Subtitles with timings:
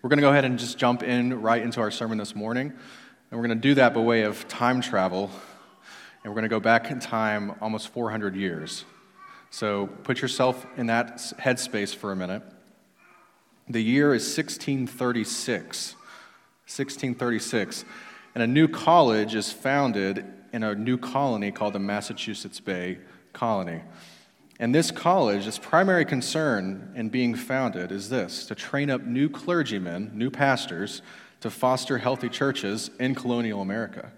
[0.00, 2.68] We're going to go ahead and just jump in right into our sermon this morning.
[2.68, 5.28] And we're going to do that by way of time travel.
[6.22, 8.84] And we're going to go back in time almost 400 years.
[9.50, 12.44] So put yourself in that headspace for a minute.
[13.68, 15.94] The year is 1636.
[15.94, 17.84] 1636.
[18.36, 22.98] And a new college is founded in a new colony called the Massachusetts Bay
[23.32, 23.80] Colony.
[24.60, 29.28] And this college, its primary concern in being founded is this to train up new
[29.28, 31.00] clergymen, new pastors,
[31.40, 34.10] to foster healthy churches in colonial America.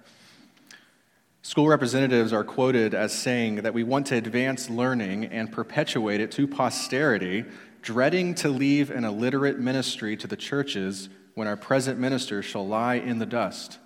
[1.42, 6.30] School representatives are quoted as saying that we want to advance learning and perpetuate it
[6.32, 7.44] to posterity,
[7.82, 12.96] dreading to leave an illiterate ministry to the churches when our present ministers shall lie
[12.96, 13.78] in the dust.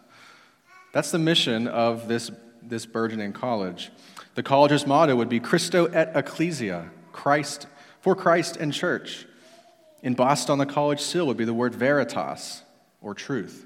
[0.92, 2.30] That's the mission of this,
[2.62, 3.90] this burgeoning college.
[4.34, 7.68] The college's motto would be Christo et Ecclesia, Christ,
[8.00, 9.26] for Christ and church.
[10.02, 12.62] Embossed on the college seal would be the word veritas,
[13.00, 13.64] or truth.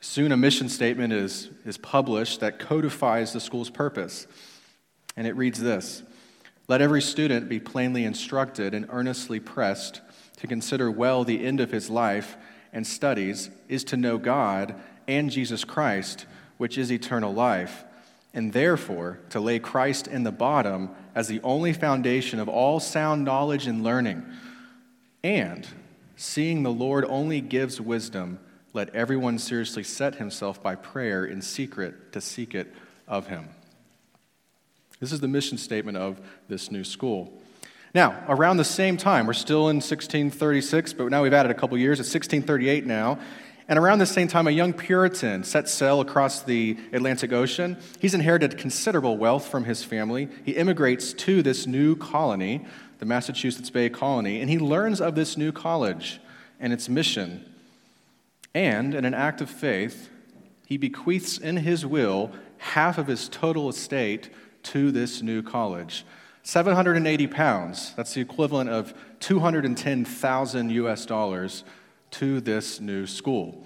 [0.00, 4.26] Soon a mission statement is, is published that codifies the school's purpose.
[5.16, 6.02] And it reads this
[6.66, 10.00] Let every student be plainly instructed and earnestly pressed
[10.38, 12.36] to consider well the end of his life
[12.72, 14.74] and studies is to know God
[15.06, 16.24] and Jesus Christ,
[16.56, 17.84] which is eternal life
[18.34, 23.24] and therefore to lay Christ in the bottom as the only foundation of all sound
[23.24, 24.24] knowledge and learning.
[25.22, 25.66] And,
[26.16, 28.38] seeing the Lord only gives wisdom,
[28.72, 32.72] let everyone seriously set himself by prayer in secret to seek it
[33.06, 33.48] of him.
[34.98, 37.32] This is the mission statement of this new school.
[37.94, 41.76] Now, around the same time, we're still in 1636, but now we've added a couple
[41.76, 42.00] years.
[42.00, 43.18] It's 1638 now,
[43.72, 47.78] and around the same time, a young Puritan sets sail across the Atlantic Ocean.
[47.98, 50.28] He's inherited considerable wealth from his family.
[50.44, 52.66] He immigrates to this new colony,
[52.98, 56.20] the Massachusetts Bay Colony, and he learns of this new college
[56.60, 57.50] and its mission.
[58.52, 60.10] And in an act of faith,
[60.66, 64.28] he bequeaths in his will half of his total estate
[64.64, 66.04] to this new college.
[66.42, 71.64] 780 pounds, that's the equivalent of 210,000 US dollars
[72.12, 73.64] to this new school.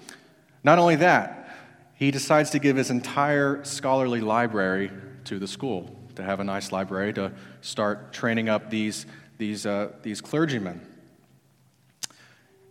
[0.63, 1.55] Not only that,
[1.93, 4.91] he decides to give his entire scholarly library
[5.25, 7.31] to the school to have a nice library to
[7.61, 9.05] start training up these,
[9.37, 10.81] these, uh, these clergymen.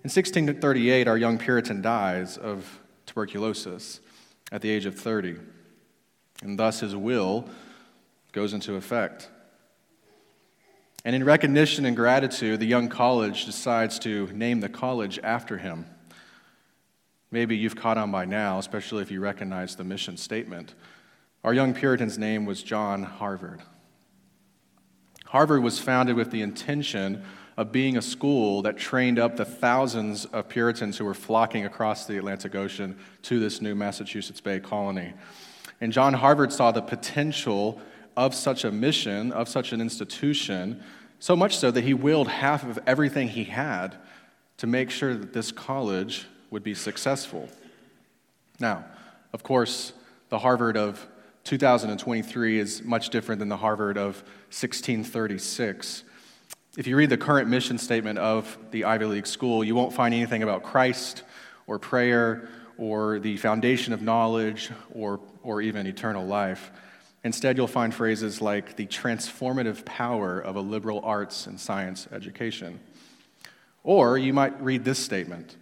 [0.02, 4.00] In 1638, our young Puritan dies of tuberculosis
[4.52, 5.36] at the age of 30,
[6.42, 7.48] and thus his will
[8.32, 9.30] goes into effect.
[11.06, 15.86] And in recognition and gratitude, the young college decides to name the college after him.
[17.30, 20.74] Maybe you've caught on by now, especially if you recognize the mission statement.
[21.44, 23.62] Our young Puritan's name was John Harvard.
[25.26, 27.22] Harvard was founded with the intention
[27.56, 32.06] of being a school that trained up the thousands of Puritans who were flocking across
[32.06, 35.14] the Atlantic Ocean to this new Massachusetts Bay colony.
[35.80, 37.80] And John Harvard saw the potential
[38.16, 40.82] of such a mission, of such an institution,
[41.18, 43.96] so much so that he willed half of everything he had
[44.58, 47.48] to make sure that this college would be successful.
[48.58, 48.84] Now,
[49.32, 49.92] of course,
[50.28, 51.06] the Harvard of
[51.44, 54.16] 2023 is much different than the Harvard of
[54.50, 56.04] 1636.
[56.76, 60.12] If you read the current mission statement of the Ivy League school, you won't find
[60.14, 61.22] anything about Christ
[61.66, 62.48] or prayer
[62.78, 66.70] or the foundation of knowledge or, or even eternal life.
[67.24, 72.78] Instead, you'll find phrases like the transformative power of a liberal arts and science education.
[73.82, 75.56] Or you might read this statement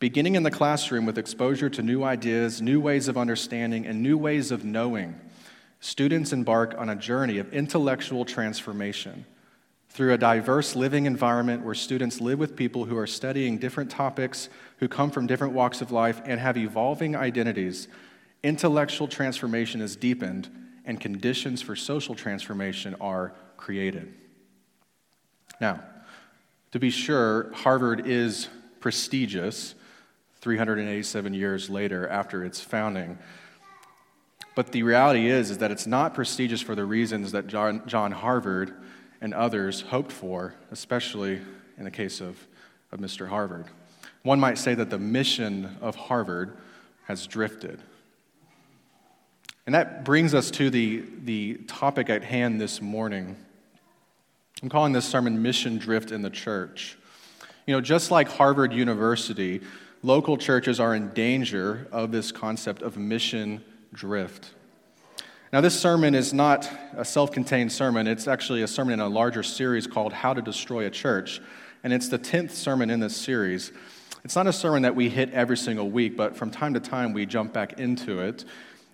[0.00, 4.16] beginning in the classroom with exposure to new ideas, new ways of understanding, and new
[4.16, 5.20] ways of knowing,
[5.78, 9.26] students embark on a journey of intellectual transformation.
[9.90, 14.48] Through a diverse living environment where students live with people who are studying different topics,
[14.78, 17.86] who come from different walks of life, and have evolving identities,
[18.42, 20.48] intellectual transformation is deepened
[20.84, 24.12] and conditions for social transformation are created.
[25.60, 25.82] Now,
[26.72, 28.48] to be sure, Harvard is
[28.80, 29.74] prestigious
[30.40, 33.18] 387 years later after its founding.
[34.54, 38.12] But the reality is, is that it's not prestigious for the reasons that John, John
[38.12, 38.74] Harvard
[39.20, 41.40] and others hoped for, especially
[41.76, 42.46] in the case of,
[42.90, 43.28] of Mr.
[43.28, 43.66] Harvard.
[44.22, 46.56] One might say that the mission of Harvard
[47.04, 47.80] has drifted.
[49.70, 53.36] And that brings us to the, the topic at hand this morning.
[54.64, 56.98] I'm calling this sermon Mission Drift in the Church.
[57.68, 59.60] You know, just like Harvard University,
[60.02, 63.62] local churches are in danger of this concept of mission
[63.92, 64.50] drift.
[65.52, 69.08] Now, this sermon is not a self contained sermon, it's actually a sermon in a
[69.08, 71.40] larger series called How to Destroy a Church.
[71.84, 73.70] And it's the 10th sermon in this series.
[74.24, 77.12] It's not a sermon that we hit every single week, but from time to time
[77.12, 78.44] we jump back into it.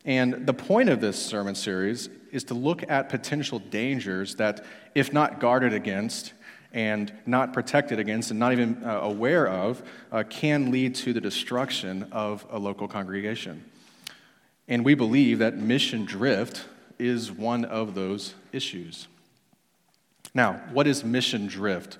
[0.06, 4.64] And the point of this sermon series is to look at potential dangers that,
[4.94, 6.32] if not guarded against
[6.73, 9.82] and not protected against and not even uh, aware of,
[10.12, 13.64] uh, can lead to the destruction of a local congregation.
[14.69, 16.67] And we believe that mission drift
[16.99, 19.09] is one of those issues.
[20.35, 21.99] Now, what is mission drift?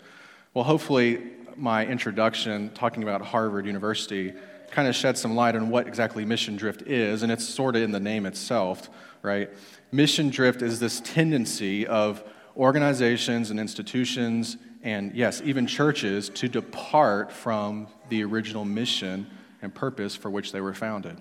[0.55, 1.23] Well, hopefully,
[1.57, 4.33] my introduction talking about Harvard University
[4.77, 7.81] kind of shed some light on what exactly mission drift is, and it's sort of
[7.81, 8.91] in the name itself,
[9.23, 9.49] right?
[9.91, 12.23] Mission drift is this tendency of
[12.59, 19.27] organizations and institutions, and yes, even churches, to depart from the original mission
[19.63, 21.17] and purpose for which they were founded.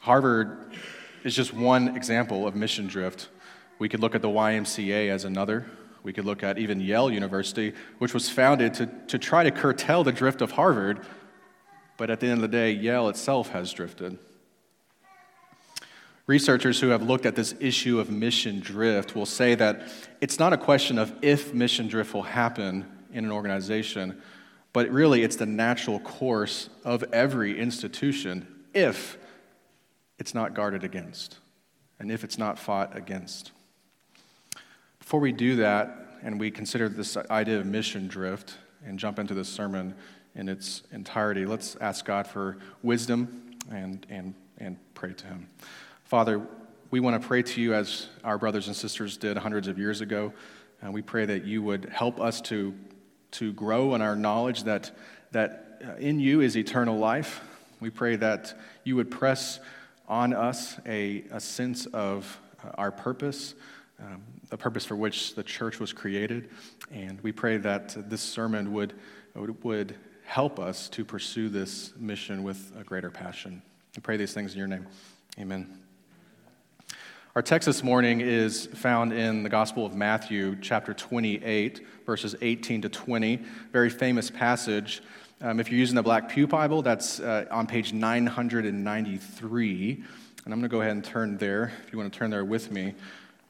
[0.00, 0.74] Harvard
[1.22, 3.28] is just one example of mission drift.
[3.78, 5.64] We could look at the YMCA as another.
[6.02, 10.02] We could look at even Yale University, which was founded to, to try to curtail
[10.02, 11.06] the drift of Harvard,
[12.02, 14.18] but at the end of the day, Yale itself has drifted.
[16.26, 19.82] Researchers who have looked at this issue of mission drift will say that
[20.20, 24.20] it's not a question of if mission drift will happen in an organization,
[24.72, 29.16] but really it's the natural course of every institution if
[30.18, 31.38] it's not guarded against
[32.00, 33.52] and if it's not fought against.
[34.98, 39.34] Before we do that, and we consider this idea of mission drift and jump into
[39.34, 39.94] this sermon
[40.34, 45.48] in its entirety, let's ask God for wisdom and, and, and pray to Him.
[46.04, 46.40] Father,
[46.90, 50.00] we want to pray to you as our brothers and sisters did hundreds of years
[50.00, 50.32] ago.
[50.82, 52.74] And we pray that you would help us to,
[53.32, 54.90] to grow in our knowledge that,
[55.30, 57.40] that uh, in you is eternal life.
[57.80, 58.54] We pray that
[58.84, 59.58] you would press
[60.06, 63.54] on us a, a sense of uh, our purpose,
[63.98, 66.50] um, the purpose for which the church was created.
[66.90, 68.92] And we pray that this sermon would,
[69.34, 69.94] would, would
[70.32, 73.60] help us to pursue this mission with a greater passion.
[73.94, 74.86] We pray these things in your name.
[75.38, 75.78] Amen.
[77.36, 82.80] Our text this morning is found in the Gospel of Matthew, chapter 28, verses 18
[82.80, 83.42] to 20.
[83.72, 85.02] Very famous passage.
[85.42, 89.92] Um, if you're using the Black Pew Bible, that's uh, on page 993.
[89.92, 90.04] And
[90.46, 92.72] I'm going to go ahead and turn there, if you want to turn there with
[92.72, 92.94] me.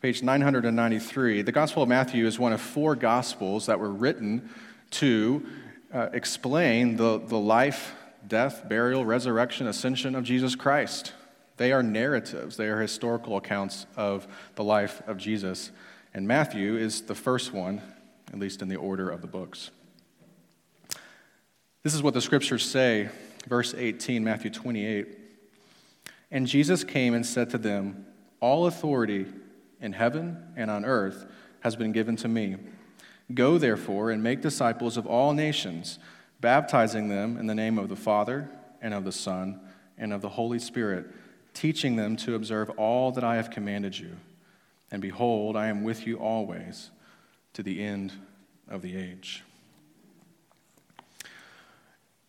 [0.00, 1.42] Page 993.
[1.42, 4.50] The Gospel of Matthew is one of four Gospels that were written
[4.90, 5.46] to
[5.92, 7.94] uh, explain the, the life,
[8.26, 11.12] death, burial, resurrection, ascension of Jesus Christ.
[11.58, 15.70] They are narratives, they are historical accounts of the life of Jesus.
[16.14, 17.82] And Matthew is the first one,
[18.32, 19.70] at least in the order of the books.
[21.82, 23.08] This is what the scriptures say,
[23.46, 25.18] verse 18, Matthew 28.
[26.30, 28.06] And Jesus came and said to them,
[28.40, 29.26] All authority
[29.80, 31.26] in heaven and on earth
[31.60, 32.56] has been given to me.
[33.32, 35.98] Go therefore and make disciples of all nations,
[36.40, 38.48] baptizing them in the name of the Father
[38.80, 39.60] and of the Son
[39.96, 41.06] and of the Holy Spirit,
[41.54, 44.16] teaching them to observe all that I have commanded you.
[44.90, 46.90] And behold, I am with you always
[47.54, 48.12] to the end
[48.68, 49.42] of the age.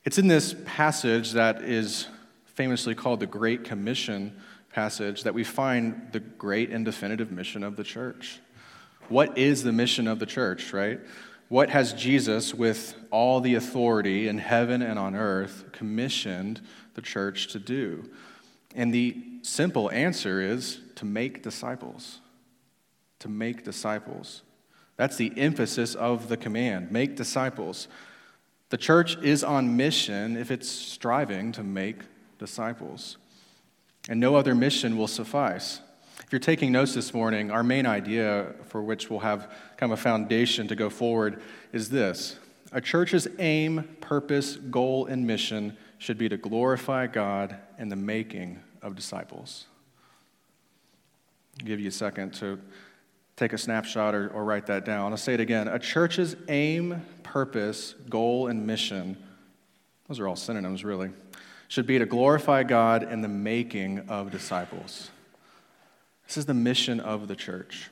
[0.05, 2.07] It's in this passage that is
[2.45, 4.35] famously called the Great Commission
[4.71, 8.39] passage that we find the great and definitive mission of the church.
[9.09, 10.99] What is the mission of the church, right?
[11.49, 16.61] What has Jesus, with all the authority in heaven and on earth, commissioned
[16.95, 18.09] the church to do?
[18.75, 22.19] And the simple answer is to make disciples.
[23.19, 24.41] To make disciples.
[24.95, 27.87] That's the emphasis of the command make disciples.
[28.69, 31.97] The church is on mission if it's striving to make
[32.39, 33.17] disciples.
[34.09, 35.79] And no other mission will suffice.
[36.33, 39.99] If you're taking notes this morning, our main idea for which we'll have kind of
[39.99, 42.39] a foundation to go forward is this
[42.71, 48.59] a church's aim, purpose, goal, and mission should be to glorify God in the making
[48.81, 49.67] of disciples.
[51.59, 52.59] I'll give you a second to
[53.35, 55.11] take a snapshot or, or write that down.
[55.11, 55.67] I'll say it again.
[55.67, 59.17] A church's aim, purpose, goal, and mission,
[60.07, 61.11] those are all synonyms, really,
[61.67, 65.11] should be to glorify God in the making of disciples.
[66.33, 67.91] This is the mission of the church.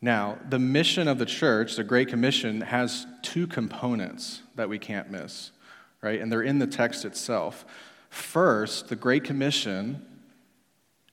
[0.00, 5.10] Now, the mission of the church, the Great Commission, has two components that we can't
[5.10, 5.50] miss,
[6.00, 6.18] right?
[6.18, 7.66] And they're in the text itself.
[8.08, 10.02] First, the Great Commission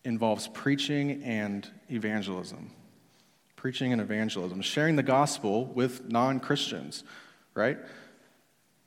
[0.05, 2.71] involves preaching and evangelism.
[3.57, 7.03] Preaching and evangelism, sharing the gospel with non Christians,
[7.55, 7.77] right?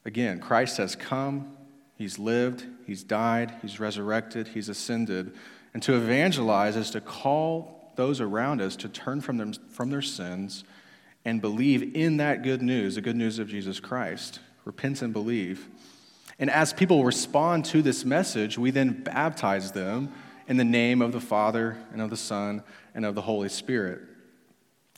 [0.06, 1.58] Again, Christ has come,
[1.98, 5.34] He's lived, He's died, He's resurrected, He's ascended.
[5.72, 10.02] And to evangelize is to call those around us to turn from, them, from their
[10.02, 10.64] sins
[11.24, 14.40] and believe in that good news, the good news of Jesus Christ.
[14.64, 15.68] Repent and believe.
[16.38, 20.12] And as people respond to this message, we then baptize them
[20.48, 22.62] in the name of the Father and of the Son
[22.94, 24.00] and of the Holy Spirit.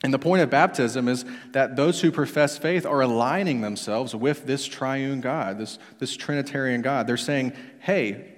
[0.05, 4.47] And the point of baptism is that those who profess faith are aligning themselves with
[4.47, 7.07] this triune God, this, this Trinitarian God.
[7.07, 8.33] They're saying, hey,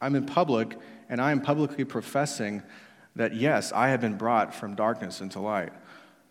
[0.00, 0.78] I'm in public
[1.14, 2.60] and I am publicly professing
[3.14, 5.72] that yes, I have been brought from darkness into light.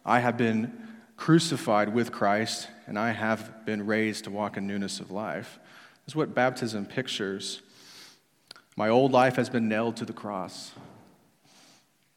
[0.06, 0.78] I have been
[1.16, 5.58] crucified with Christ and I have been raised to walk in newness of life.
[6.04, 7.62] This is what baptism pictures.
[8.76, 10.74] My old life has been nailed to the cross.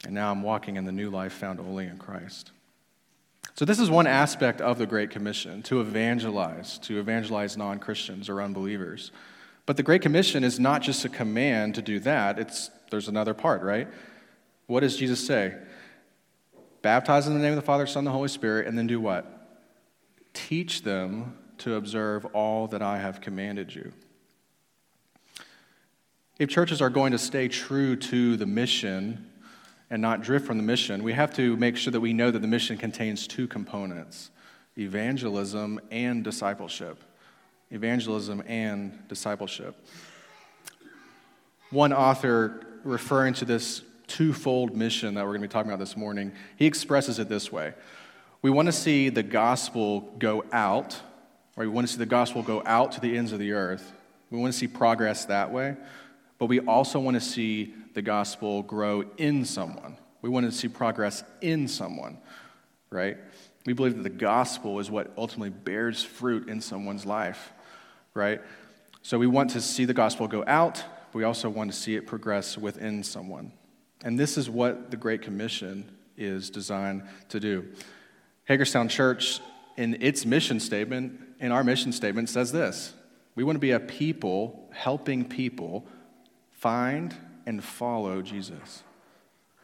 [0.05, 2.51] And now I'm walking in the new life found only in Christ.
[3.55, 8.29] So, this is one aspect of the Great Commission to evangelize, to evangelize non Christians
[8.29, 9.13] or unbelievers.
[9.67, 13.35] But the Great Commission is not just a command to do that, it's, there's another
[13.35, 13.89] part, right?
[14.67, 15.55] What does Jesus say?
[16.83, 19.01] Baptize in the name of the Father, Son, and the Holy Spirit, and then do
[19.01, 19.27] what?
[20.33, 23.93] Teach them to observe all that I have commanded you.
[26.39, 29.31] If churches are going to stay true to the mission
[29.89, 32.41] and not drift from the mission, we have to make sure that we know that
[32.41, 34.31] the mission contains two components
[34.79, 37.03] evangelism and discipleship.
[37.71, 39.77] Evangelism and discipleship.
[41.71, 45.97] One author referring to this twofold mission that we're going to be talking about this
[45.97, 47.75] morning, he expresses it this way
[48.43, 51.01] We want to see the gospel go out,
[51.57, 53.93] or we want to see the gospel go out to the ends of the earth.
[54.31, 55.77] We want to see progress that way,
[56.39, 59.97] but we also want to see the gospel grow in someone.
[60.23, 62.19] We want to see progress in someone,
[62.91, 63.17] right?
[63.65, 67.53] We believe that the gospel is what ultimately bears fruit in someone's life,
[68.17, 68.41] right?
[69.03, 70.83] So we want to see the gospel go out,
[71.13, 73.53] but we also want to see it progress within someone.
[74.05, 77.67] And this is what the Great Commission is designed to do.
[78.45, 79.41] Hagerstown Church,
[79.77, 82.95] in its mission statement, in our mission statement, says this
[83.35, 85.87] We want to be a people helping people
[86.51, 87.15] find
[87.47, 88.83] and follow Jesus.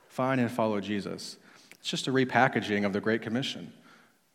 [0.08, 1.36] Find and follow Jesus.
[1.80, 3.72] It's just a repackaging of the Great Commission.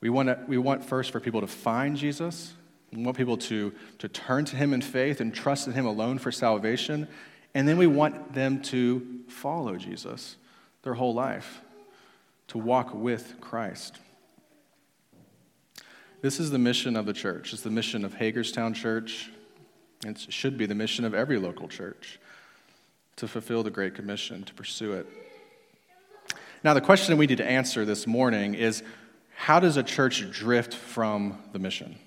[0.02, 2.54] We want, to, we want first for people to find Jesus.
[2.91, 6.20] We want people to, to turn to him in faith and trust in him alone
[6.20, 7.08] for salvation.
[7.53, 10.38] And then we want them to follow Jesus
[10.84, 11.62] their whole life,
[12.48, 13.98] to walk with Christ.
[16.22, 17.53] This is the mission of the church.
[17.53, 19.29] It's the mission of Hagerstown Church.
[20.06, 22.20] It should be the mission of every local church
[23.17, 25.08] to fulfill the Great Commission, to pursue it.
[26.63, 28.84] Now, the question we need to answer this morning is
[29.36, 31.98] how does a church drift from the mission,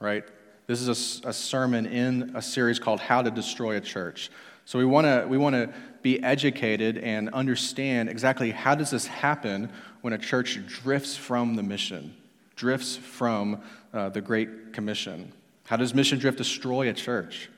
[0.00, 0.24] right?
[0.66, 4.30] This is a, a sermon in a series called How to Destroy a Church.
[4.64, 5.72] So we want to we want to
[6.02, 11.62] be educated and understand exactly how does this happen when a church drifts from the
[11.62, 12.14] mission,
[12.56, 13.62] drifts from
[13.92, 15.32] uh, the Great Commission.
[15.64, 17.48] How does mission drift destroy a church?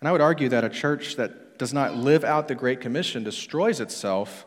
[0.00, 3.22] And I would argue that a church that does not live out the Great Commission
[3.24, 4.46] destroys itself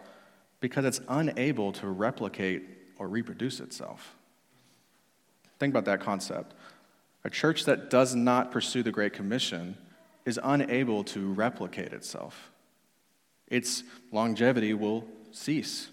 [0.60, 2.64] because it's unable to replicate
[2.98, 4.16] or reproduce itself.
[5.60, 6.54] Think about that concept.
[7.24, 9.78] A church that does not pursue the Great Commission
[10.26, 12.52] is unable to replicate itself.
[13.48, 15.90] Its longevity will cease.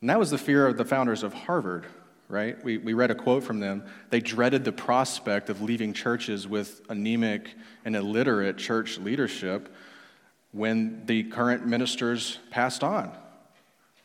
[0.00, 1.86] And that was the fear of the founders of Harvard
[2.28, 2.62] right?
[2.64, 3.84] We, we read a quote from them.
[4.10, 9.72] They dreaded the prospect of leaving churches with anemic and illiterate church leadership
[10.52, 13.12] when the current ministers passed on,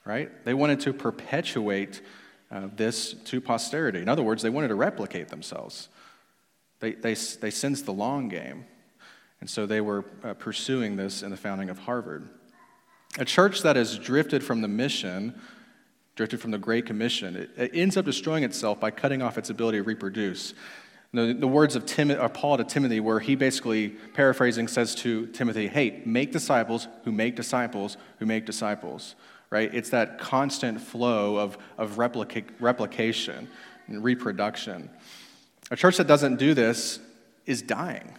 [0.06, 0.30] right?
[0.46, 2.02] They wanted to perpetuate
[2.52, 4.02] uh, this to posterity.
[4.02, 5.90] In other words, they wanted to replicate themselves.
[6.80, 8.66] They, they, they sensed the long game.
[9.40, 12.28] And so they were uh, pursuing this in the founding of Harvard.
[13.18, 15.40] A church that has drifted from the mission
[16.16, 17.36] drifted from the Great Commission.
[17.36, 20.54] It, it ends up destroying itself by cutting off its ability to reproduce.
[21.14, 25.68] The, the words of Tim, Paul to Timothy, where he basically, paraphrasing, says to Timothy,
[25.68, 29.16] hey, make disciples who make disciples who make disciples,
[29.52, 29.72] right?
[29.74, 33.48] It's that constant flow of, of replica, replication
[33.88, 34.90] and reproduction.
[35.70, 37.00] A church that doesn't do this
[37.46, 38.18] is dying.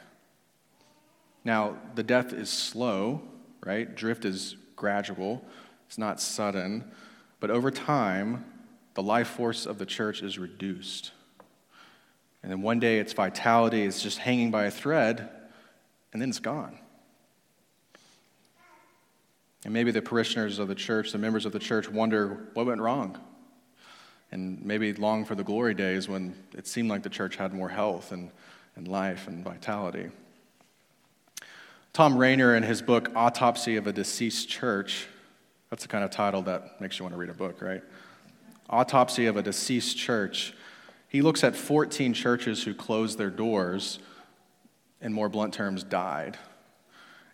[1.44, 3.22] Now, the death is slow,
[3.64, 3.92] right?
[3.92, 5.44] Drift is gradual,
[5.88, 6.84] it's not sudden.
[7.40, 8.44] But over time,
[8.94, 11.12] the life force of the church is reduced.
[12.42, 15.28] And then one day its vitality is just hanging by a thread,
[16.12, 16.78] and then it's gone.
[19.64, 22.80] And maybe the parishioners of the church, the members of the church, wonder what went
[22.80, 23.18] wrong.
[24.32, 27.68] And maybe long for the glory days when it seemed like the church had more
[27.68, 28.30] health and,
[28.76, 30.10] and life and vitality.
[31.92, 35.06] Thom Rainer, in his book Autopsy of a Deceased Church,
[35.68, 37.82] that's the kind of title that makes you want to read a book, right?
[38.70, 40.54] Autopsy of a Deceased Church,
[41.08, 43.98] he looks at 14 churches who closed their doors,
[45.02, 46.38] in more blunt terms, died,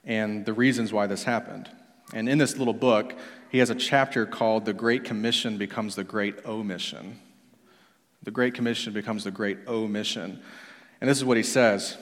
[0.04, 1.70] and the reasons why this happened.
[2.14, 3.14] And in this little book,
[3.50, 7.18] he has a chapter called The Great Commission Becomes the Great Omission.
[8.22, 10.42] The Great Commission becomes the Great Omission.
[11.00, 11.96] And this is what he says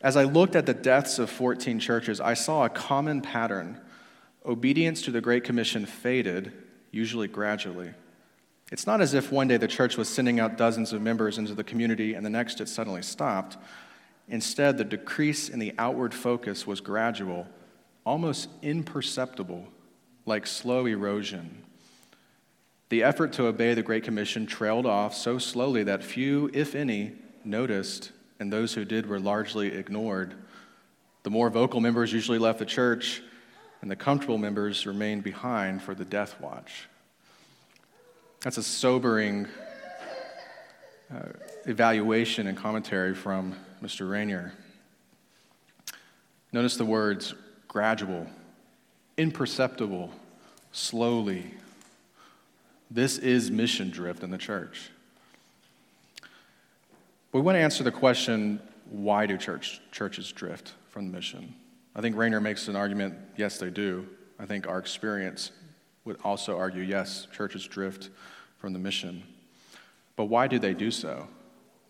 [0.00, 3.80] As I looked at the deaths of 14 churches, I saw a common pattern.
[4.44, 6.52] Obedience to the Great Commission faded,
[6.92, 7.92] usually gradually.
[8.70, 11.54] It's not as if one day the church was sending out dozens of members into
[11.54, 13.56] the community and the next it suddenly stopped.
[14.28, 17.46] Instead, the decrease in the outward focus was gradual,
[18.06, 19.66] almost imperceptible,
[20.24, 21.62] like slow erosion.
[22.88, 27.12] The effort to obey the Great Commission trailed off so slowly that few, if any,
[27.44, 30.34] noticed, and those who did were largely ignored.
[31.24, 33.22] The more vocal members usually left the church,
[33.82, 36.88] and the comfortable members remained behind for the death watch.
[38.42, 39.48] That's a sobering
[41.12, 41.30] uh,
[41.64, 44.08] evaluation and commentary from Mr.
[44.08, 44.52] Rainer.
[46.52, 47.34] Notice the words
[47.76, 48.26] gradual,
[49.18, 50.10] imperceptible,
[50.72, 51.44] slowly.
[52.90, 54.88] This is mission drift in the church.
[57.32, 61.54] We want to answer the question why do church, churches drift from the mission?
[61.94, 64.08] I think Rainer makes an argument yes, they do.
[64.38, 65.52] I think our experience
[66.06, 68.08] would also argue yes, churches drift
[68.56, 69.22] from the mission.
[70.16, 71.28] But why do they do so?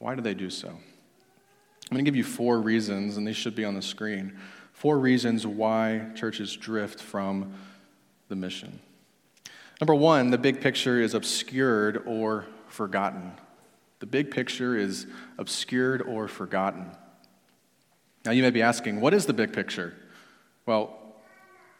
[0.00, 0.66] Why do they do so?
[0.68, 4.36] I'm going to give you four reasons, and these should be on the screen.
[4.76, 7.54] Four reasons why churches drift from
[8.28, 8.78] the mission.
[9.80, 13.32] Number one, the big picture is obscured or forgotten.
[14.00, 15.06] The big picture is
[15.38, 16.90] obscured or forgotten.
[18.26, 19.94] Now, you may be asking, what is the big picture?
[20.66, 20.94] Well,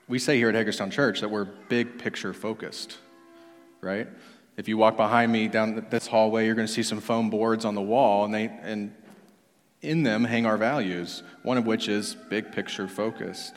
[0.08, 2.96] we say here at Hagerstown Church that we're big picture focused,
[3.82, 4.08] right?
[4.56, 7.66] If you walk behind me down this hallway, you're going to see some foam boards
[7.66, 8.94] on the wall, and, they, and
[9.82, 13.54] in them hang our values, one of which is big picture focused.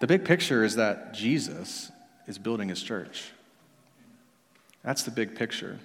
[0.00, 1.90] The big picture is that Jesus
[2.26, 3.32] is building his church.
[4.84, 5.78] That's the big picture.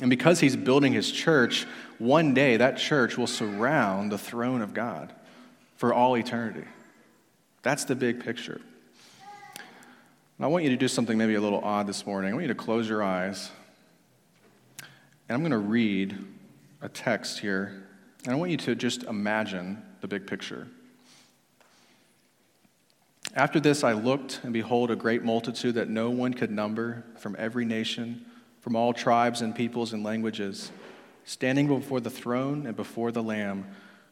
[0.00, 1.66] And because he's building his church,
[1.98, 5.12] one day that church will surround the throne of God
[5.76, 6.66] for all eternity.
[7.62, 8.60] That's the big picture.
[10.38, 12.30] And I want you to do something maybe a little odd this morning.
[12.30, 13.50] I want you to close your eyes.
[15.28, 16.16] And I'm going to read
[16.80, 17.84] a text here.
[18.24, 20.68] And I want you to just imagine the big picture.
[23.34, 27.36] After this, I looked, and behold, a great multitude that no one could number from
[27.38, 28.24] every nation,
[28.60, 30.72] from all tribes and peoples and languages,
[31.24, 33.66] standing before the throne and before the Lamb,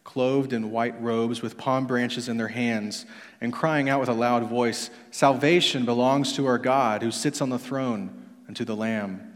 [0.05, 3.07] clothed in white robes with palm branches in their hands,
[3.41, 7.49] and crying out with a loud voice Salvation belongs to our God who sits on
[7.49, 9.36] the throne and to the Lamb.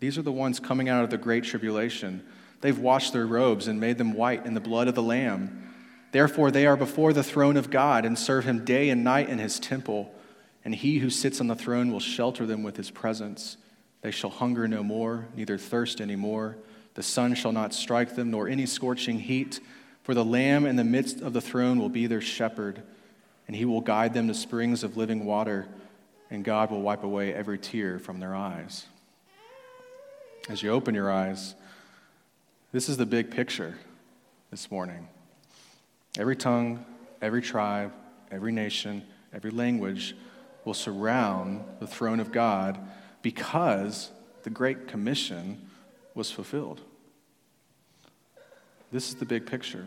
[0.00, 2.24] These are the ones coming out of the great tribulation
[2.60, 5.72] They've washed their robes and made them white in the blood of the Lamb.
[6.12, 9.38] Therefore, they are before the throne of God and serve him day and night in
[9.38, 10.14] his temple.
[10.64, 13.56] And he who sits on the throne will shelter them with his presence.
[14.02, 16.56] They shall hunger no more, neither thirst any more.
[16.94, 19.60] The sun shall not strike them, nor any scorching heat.
[20.02, 22.82] For the Lamb in the midst of the throne will be their shepherd,
[23.46, 25.68] and he will guide them to springs of living water,
[26.30, 28.86] and God will wipe away every tear from their eyes.
[30.48, 31.54] As you open your eyes,
[32.72, 33.76] this is the big picture
[34.50, 35.06] this morning.
[36.18, 36.84] Every tongue,
[37.20, 37.92] every tribe,
[38.30, 40.16] every nation, every language
[40.64, 42.78] will surround the throne of God
[43.22, 44.10] because
[44.42, 45.68] the Great Commission
[46.14, 46.80] was fulfilled.
[48.90, 49.86] This is the big picture.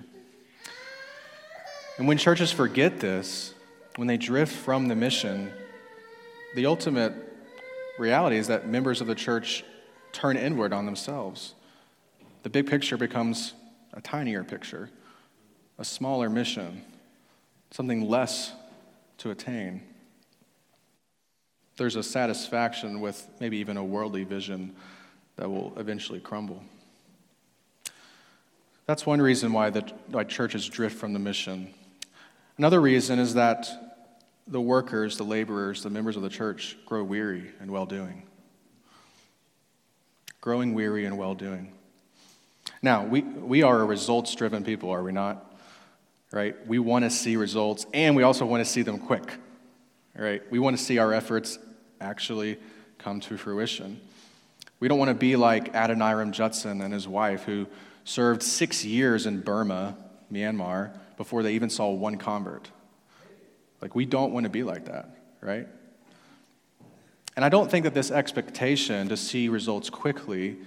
[1.98, 3.54] And when churches forget this,
[3.98, 5.52] when they drift from the mission,
[6.56, 7.14] the ultimate
[8.00, 9.64] reality is that members of the church
[10.14, 11.56] turn inward on themselves
[12.44, 13.54] the big picture becomes
[13.94, 14.90] a tinier picture,
[15.80, 16.84] a smaller mission,
[17.72, 18.52] something less
[19.20, 19.82] to attain.
[21.78, 24.76] There's a satisfaction with maybe even a worldly vision
[25.38, 26.62] that will eventually crumble.
[28.86, 31.74] That's one reason why, the, why churches drift from the mission.
[32.58, 33.68] Another reason is that
[34.46, 38.24] the workers, the laborers, the members of the church grow weary in well doing.
[40.44, 41.72] Growing weary in well doing.
[42.82, 45.56] Now, we, we are a results driven people, are we not?
[46.34, 46.68] Right?
[46.68, 49.24] We want to see results and we also want to see them quick.
[50.14, 50.42] Right?
[50.52, 51.60] We want to see our efforts
[52.02, 52.60] actually
[52.98, 54.02] come to fruition.
[54.82, 57.66] We don't want to be like Adoniram Judson and his wife, who
[58.04, 59.96] served six years in Burma,
[60.30, 62.70] Myanmar, before they even saw one convert.
[63.80, 65.70] Like, we don't want to be like that, right?
[67.36, 70.58] And I don't think that this expectation to see results quickly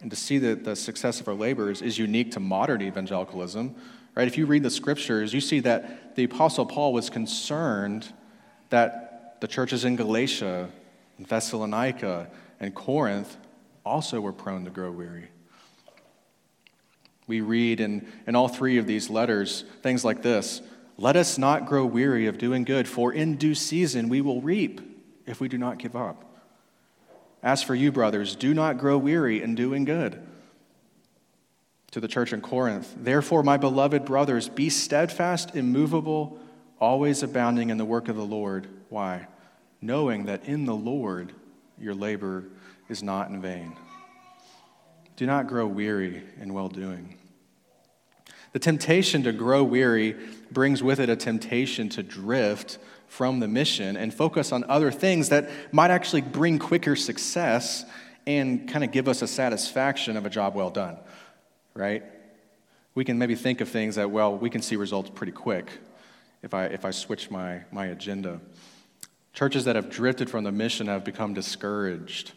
[0.00, 3.74] and to see the, the success of our labors is unique to modern evangelicalism,
[4.14, 4.26] right?
[4.26, 8.08] If you read the scriptures, you see that the Apostle Paul was concerned
[8.70, 10.70] that the churches in Galatia,
[11.18, 12.28] and Thessalonica,
[12.60, 13.36] and Corinth
[13.84, 15.28] also were prone to grow weary.
[17.26, 20.62] We read in, in all three of these letters things like this
[20.96, 24.93] Let us not grow weary of doing good, for in due season we will reap
[25.26, 26.24] if we do not give up.
[27.42, 30.20] As for you, brothers, do not grow weary in doing good.
[31.90, 36.38] To the church in Corinth, therefore, my beloved brothers, be steadfast, immovable,
[36.80, 38.66] always abounding in the work of the Lord.
[38.88, 39.26] Why?
[39.80, 41.32] Knowing that in the Lord
[41.78, 42.44] your labor
[42.88, 43.76] is not in vain.
[45.16, 47.16] Do not grow weary in well doing.
[48.52, 50.16] The temptation to grow weary
[50.50, 52.78] brings with it a temptation to drift
[53.14, 57.84] from the mission and focus on other things that might actually bring quicker success
[58.26, 60.96] and kind of give us a satisfaction of a job well done,
[61.74, 62.02] right?
[62.96, 65.70] We can maybe think of things that, well, we can see results pretty quick
[66.42, 68.40] if I, if I switch my, my agenda.
[69.32, 72.32] Churches that have drifted from the mission have become discouraged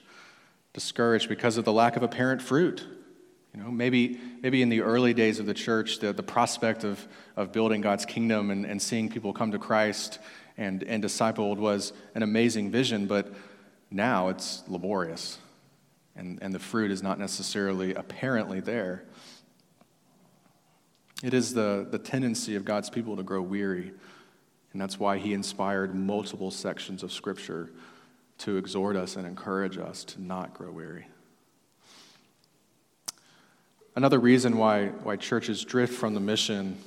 [0.73, 2.85] discouraged because of the lack of apparent fruit.
[3.51, 7.07] You know, maybe, maybe in the early days of the church, the, the prospect of,
[7.35, 10.19] of building God's kingdom and, and seeing people come to Christ
[10.57, 13.33] and, and discipled was an amazing vision, but
[13.91, 15.37] now it's laborious.
[16.15, 19.03] And, and the fruit is not necessarily apparently there.
[21.23, 23.91] It is the, the tendency of God's people to grow weary.
[24.73, 27.71] And that's why he inspired multiple sections of Scripture
[28.39, 31.07] to exhort us and encourage us to not grow weary.
[33.95, 36.77] Another reason why, why churches drift from the mission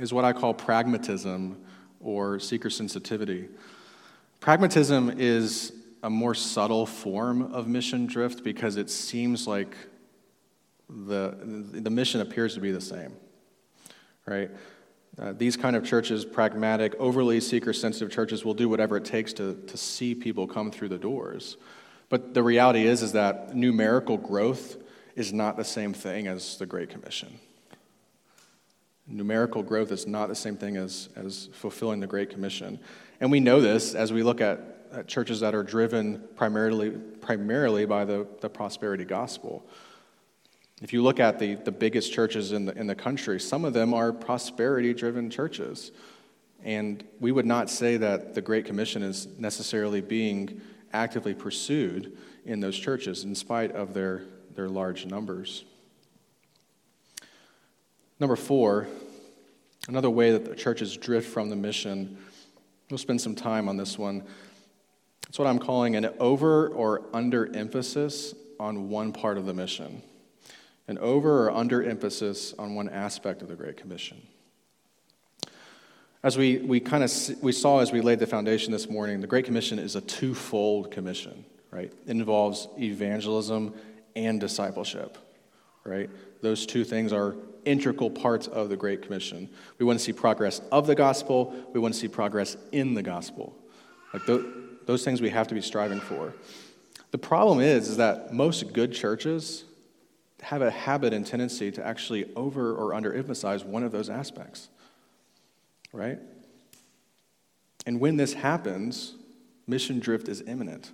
[0.00, 1.64] is what I call pragmatism
[2.04, 3.48] or seeker sensitivity.
[4.40, 9.74] Pragmatism is a more subtle form of mission drift because it seems like
[10.88, 11.34] the,
[11.72, 13.12] the mission appears to be the same,
[14.26, 14.50] right?
[15.18, 19.32] Uh, these kind of churches, pragmatic, overly seeker sensitive churches, will do whatever it takes
[19.32, 21.56] to, to see people come through the doors.
[22.08, 24.76] But the reality is, is that numerical growth
[25.16, 27.38] is not the same thing as the Great Commission.
[29.06, 32.78] Numerical growth is not the same thing as, as fulfilling the Great Commission.
[33.20, 37.84] And we know this as we look at, at churches that are driven primarily, primarily
[37.84, 39.66] by the, the prosperity gospel.
[40.82, 43.74] If you look at the, the biggest churches in the, in the country, some of
[43.74, 45.92] them are prosperity driven churches.
[46.62, 50.62] And we would not say that the Great Commission is necessarily being
[50.94, 54.22] actively pursued in those churches in spite of their,
[54.54, 55.64] their large numbers.
[58.24, 58.88] Number four,
[59.86, 62.16] another way that the churches drift from the mission,
[62.90, 64.22] we'll spend some time on this one.
[65.28, 70.02] It's what I'm calling an over or under emphasis on one part of the mission
[70.88, 74.22] an over or under emphasis on one aspect of the Great Commission.
[76.22, 79.26] As we, we kind of we saw as we laid the foundation this morning, the
[79.26, 81.92] Great Commission is a twofold commission, right?
[82.06, 83.74] It involves evangelism
[84.16, 85.18] and discipleship,
[85.84, 86.08] right?
[86.40, 87.34] Those two things are
[87.64, 89.48] integral parts of the Great Commission.
[89.78, 93.02] We want to see progress of the gospel, we want to see progress in the
[93.02, 93.56] gospel.
[94.12, 94.44] Like th-
[94.86, 96.34] those things we have to be striving for.
[97.10, 99.64] The problem is, is that most good churches
[100.42, 104.68] have a habit and tendency to actually over or underemphasize one of those aspects,
[105.92, 106.18] right?
[107.86, 109.14] And when this happens,
[109.66, 110.92] mission drift is imminent.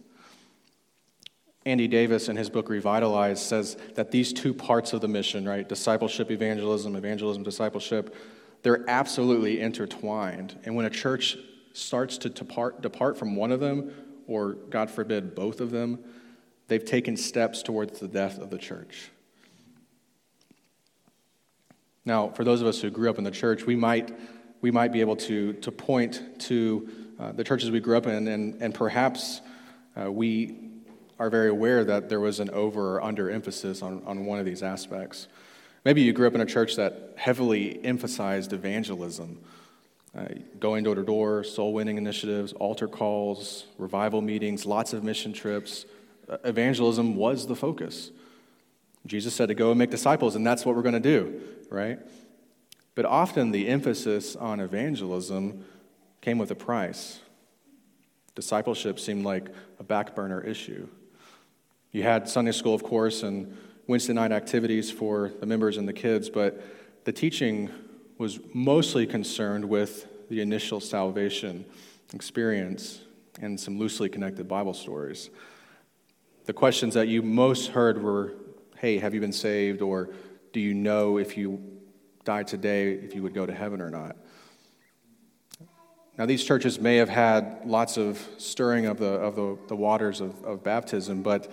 [1.66, 5.68] Andy Davis, in his book Revitalize, says that these two parts of the mission, right,
[5.68, 8.14] discipleship, evangelism, evangelism, discipleship,
[8.62, 10.58] they're absolutely intertwined.
[10.64, 11.36] And when a church
[11.74, 13.92] starts to depart, depart from one of them,
[14.26, 15.98] or God forbid, both of them,
[16.68, 19.10] they've taken steps towards the death of the church.
[22.06, 24.16] Now, for those of us who grew up in the church, we might,
[24.62, 28.28] we might be able to, to point to uh, the churches we grew up in,
[28.28, 29.42] and, and perhaps
[30.00, 30.69] uh, we
[31.20, 34.46] are very aware that there was an over or under emphasis on, on one of
[34.46, 35.28] these aspects.
[35.84, 39.38] Maybe you grew up in a church that heavily emphasized evangelism,
[40.16, 40.24] uh,
[40.58, 45.84] going door to door, soul winning initiatives, altar calls, revival meetings, lots of mission trips,
[46.42, 48.10] evangelism was the focus.
[49.06, 51.98] Jesus said to go and make disciples, and that's what we're going to do, right?
[52.94, 55.66] But often the emphasis on evangelism
[56.22, 57.20] came with a price.
[58.34, 60.88] Discipleship seemed like a back burner issue.
[61.92, 63.56] You had Sunday school, of course, and
[63.88, 66.62] Wednesday night activities for the members and the kids, but
[67.04, 67.68] the teaching
[68.16, 71.64] was mostly concerned with the initial salvation
[72.14, 73.00] experience
[73.40, 75.30] and some loosely connected Bible stories.
[76.44, 78.34] The questions that you most heard were
[78.80, 79.82] hey, have you been saved?
[79.82, 80.08] Or
[80.52, 81.62] do you know if you
[82.24, 84.16] died today, if you would go to heaven or not?
[86.16, 90.20] Now, these churches may have had lots of stirring of the, of the, the waters
[90.20, 91.52] of, of baptism, but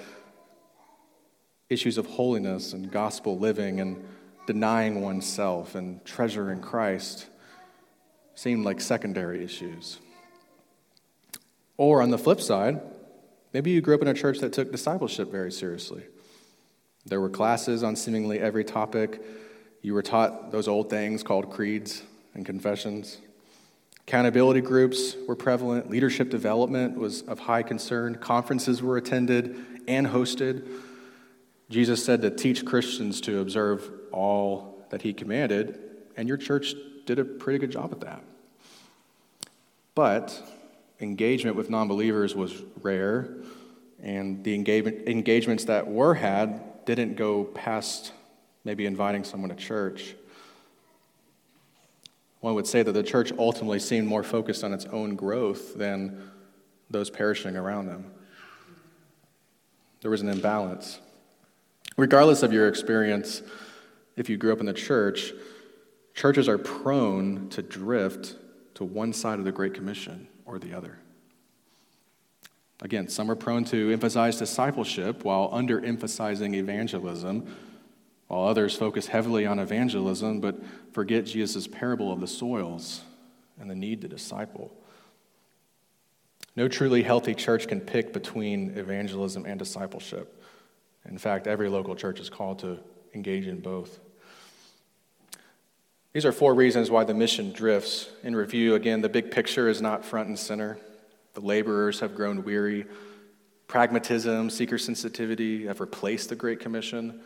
[1.70, 4.04] issues of holiness and gospel living and
[4.46, 7.28] denying oneself and treasuring Christ
[8.36, 10.00] seemed like secondary issues.
[11.76, 12.80] Or on the flip side,
[13.54, 16.04] maybe you grew up in a church that took discipleship very seriously.
[17.06, 19.22] There were classes on seemingly every topic.
[19.82, 22.04] You were taught those old things called creeds
[22.34, 23.20] and confessions.
[24.08, 25.90] Accountability groups were prevalent.
[25.90, 28.16] Leadership development was of high concern.
[28.16, 30.66] Conferences were attended and hosted.
[31.70, 35.80] Jesus said to teach Christians to observe all that he commanded,
[36.16, 36.74] and your church
[37.06, 38.24] did a pretty good job at that.
[39.96, 40.42] But
[41.02, 43.30] engagement with non believers was rare,
[44.02, 48.14] and the engagement, engagements that were had didn't go past
[48.64, 50.16] maybe inviting someone to church.
[52.40, 56.32] One would say that the church ultimately seemed more focused on its own growth than
[56.90, 58.12] those perishing around them.
[60.02, 61.00] There was an imbalance.
[61.98, 63.42] Regardless of your experience,
[64.16, 65.34] if you grew up in the church,
[66.14, 68.36] churches are prone to drift
[68.76, 71.00] to one side of the Great Commission or the other.
[72.82, 77.56] Again, some are prone to emphasize discipleship while underemphasizing evangelism,
[78.28, 80.58] while others focus heavily on evangelism but
[80.92, 83.02] forget Jesus' parable of the soils
[83.60, 84.72] and the need to disciple.
[86.56, 90.37] No truly healthy church can pick between evangelism and discipleship.
[91.10, 92.80] In fact, every local church is called to
[93.14, 94.00] engage in both.
[96.14, 98.10] These are four reasons why the mission drifts.
[98.24, 100.80] In review, again, the big picture is not front and center.
[101.34, 102.86] The laborers have grown weary.
[103.68, 107.22] Pragmatism, seeker sensitivity have replaced the Great Commission.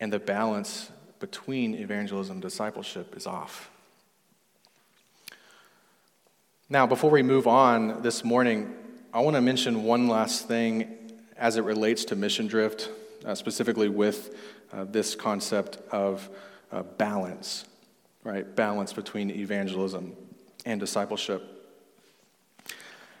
[0.00, 3.70] And the balance between evangelism and discipleship is off.
[6.68, 8.74] Now, before we move on this morning,
[9.12, 11.01] I want to mention one last thing
[11.42, 12.88] as it relates to mission drift,
[13.26, 14.34] uh, specifically with
[14.72, 16.30] uh, this concept of
[16.70, 17.66] uh, balance
[18.24, 18.54] right?
[18.54, 20.14] Balance between evangelism
[20.64, 21.48] and discipleship.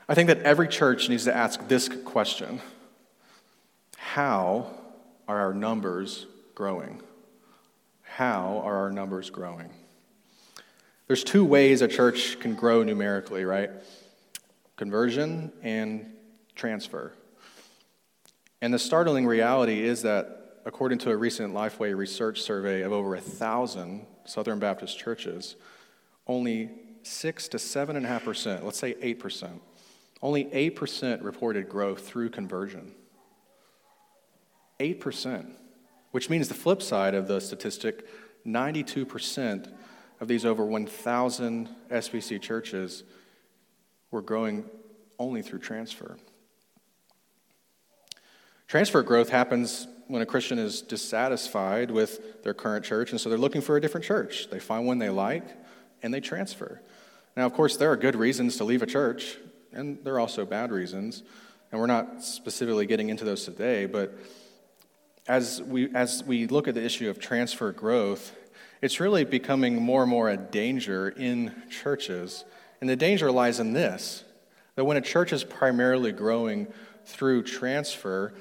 [0.08, 2.60] I think that every church needs to ask this question
[3.96, 4.70] How
[5.28, 7.00] are our numbers growing?
[8.02, 9.70] How are our numbers growing?
[11.06, 13.70] There's two ways a church can grow numerically, right?
[14.76, 16.12] Conversion and
[16.54, 17.12] transfer.
[18.62, 23.16] And the startling reality is that, according to a recent Lifeway research survey of over
[23.16, 25.56] a thousand Southern Baptist churches,
[26.28, 26.70] only
[27.02, 29.58] 6 to 7.5%, let's say 8%,
[30.22, 32.92] only 8% reported growth through conversion.
[34.78, 35.50] 8%,
[36.12, 38.06] which means the flip side of the statistic
[38.46, 39.72] 92%
[40.20, 43.02] of these over 1,000 SBC churches
[44.12, 44.64] were growing
[45.18, 46.16] only through transfer.
[48.72, 53.36] Transfer growth happens when a Christian is dissatisfied with their current church, and so they're
[53.36, 54.48] looking for a different church.
[54.48, 55.44] They find one they like,
[56.02, 56.80] and they transfer.
[57.36, 59.36] Now, of course, there are good reasons to leave a church,
[59.74, 61.22] and there are also bad reasons,
[61.70, 64.16] and we're not specifically getting into those today, but
[65.28, 68.34] as we, as we look at the issue of transfer growth,
[68.80, 72.46] it's really becoming more and more a danger in churches.
[72.80, 74.24] And the danger lies in this
[74.76, 76.68] that when a church is primarily growing
[77.04, 78.32] through transfer,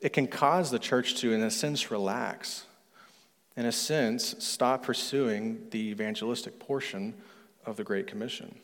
[0.00, 2.66] it can cause the church to, in a sense, relax.
[3.56, 7.14] In a sense, stop pursuing the evangelistic portion
[7.64, 8.58] of the Great Commission.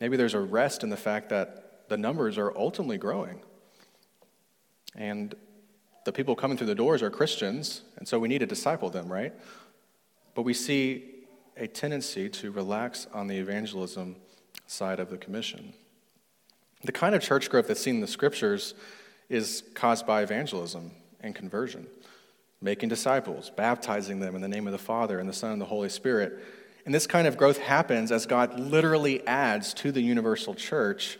[0.00, 3.40] Maybe there's a rest in the fact that the numbers are ultimately growing.
[4.94, 5.34] And
[6.04, 9.10] the people coming through the doors are Christians, and so we need to disciple them,
[9.10, 9.32] right?
[10.34, 11.04] But we see
[11.56, 14.16] a tendency to relax on the evangelism
[14.66, 15.72] side of the commission.
[16.82, 18.74] The kind of church growth that's seen in the scriptures
[19.28, 21.86] is caused by evangelism and conversion,
[22.60, 25.66] making disciples, baptizing them in the name of the Father and the Son and the
[25.66, 26.38] Holy Spirit.
[26.84, 31.18] And this kind of growth happens as God literally adds to the universal church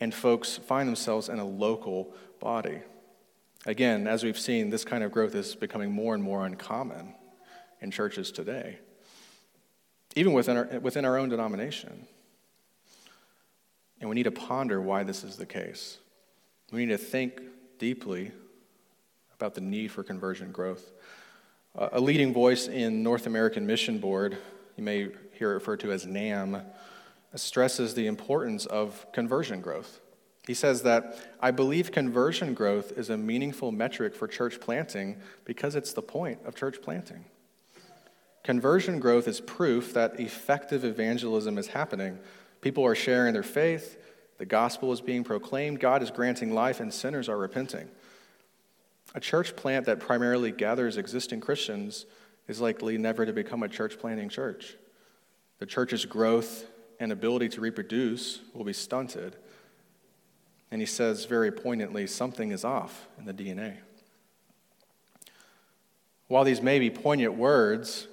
[0.00, 2.80] and folks find themselves in a local body.
[3.66, 7.14] Again, as we've seen, this kind of growth is becoming more and more uncommon
[7.80, 8.78] in churches today,
[10.16, 12.06] even within our, within our own denomination.
[14.00, 15.98] And we need to ponder why this is the case.
[16.72, 17.40] We need to think
[17.78, 18.32] deeply
[19.34, 20.92] about the need for conversion growth.
[21.76, 24.38] Uh, a leading voice in North American Mission Board,
[24.76, 26.64] you may hear it referred to as NAMB,
[27.34, 30.00] stresses the importance of conversion growth.
[30.46, 35.74] He says that I believe conversion growth is a meaningful metric for church planting because
[35.74, 37.24] it's the point of church planting.
[38.42, 42.18] Conversion growth is proof that effective evangelism is happening.
[42.60, 43.96] People are sharing their faith,
[44.38, 47.88] the gospel is being proclaimed, God is granting life, and sinners are repenting.
[49.14, 52.06] A church plant that primarily gathers existing Christians
[52.48, 54.76] is likely never to become a church planting church.
[55.58, 56.66] The church's growth
[56.98, 59.36] and ability to reproduce will be stunted.
[60.70, 63.76] And he says very poignantly something is off in the DNA.
[66.26, 68.08] While these may be poignant words,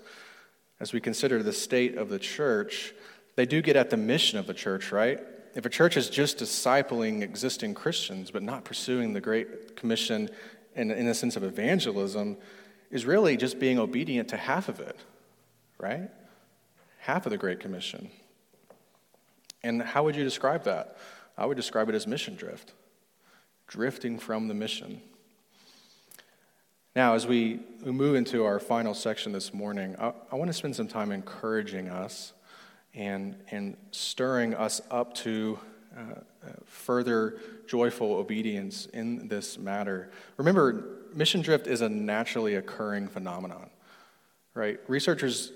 [0.79, 2.93] as we consider the state of the church,
[3.35, 5.19] they do get at the mission of the church, right?
[5.53, 10.29] If a church is just discipling existing Christians but not pursuing the Great Commission
[10.75, 12.37] in, in a sense of evangelism,
[12.89, 14.97] is really just being obedient to half of it,
[15.77, 16.09] right?
[16.99, 18.09] Half of the Great Commission.
[19.63, 20.97] And how would you describe that?
[21.37, 22.73] I would describe it as mission drift,
[23.67, 25.01] drifting from the mission.
[26.95, 30.75] Now, as we, move into our final section this morning, I, I want to spend
[30.75, 32.33] some time encouraging us
[32.93, 35.59] and, and stirring us up to
[35.95, 40.09] uh, uh, further joyful obedience in this matter.
[40.37, 43.69] Remember, mission drift is a naturally occurring phenomenon,
[44.53, 44.79] right?
[44.87, 45.51] Researchers,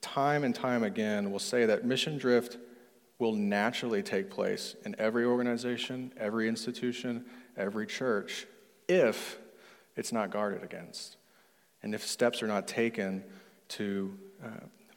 [0.00, 2.58] time and time again, will say that mission drift
[3.18, 7.24] will naturally take place in every organization, every institution,
[7.56, 8.46] every church,
[8.88, 9.38] if
[9.96, 11.16] it's not guarded against.
[11.82, 13.22] And if steps are not taken
[13.68, 14.48] to uh,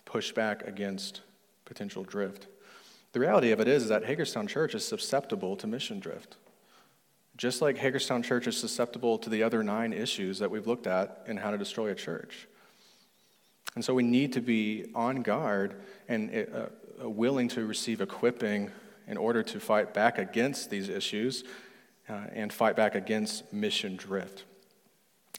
[0.06, 1.22] push back against
[1.66, 2.48] potential drift.
[3.14, 6.38] The reality of it is, is that Hagerstown Church is susceptible to mission drift.
[7.38, 11.24] Just like Hagerstown Church is susceptible to the other nine issues that we've looked at
[11.28, 12.48] in how to destroy a church.
[13.76, 18.72] And so we need to be on guard and uh, willing to receive equipping
[19.08, 21.44] in order to fight back against these issues
[22.08, 24.46] uh, and fight back against mission drift.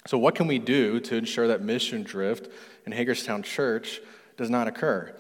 [0.07, 2.51] So, what can we do to ensure that mission drift
[2.85, 4.01] in Hagerstown Church
[4.37, 5.15] does not occur?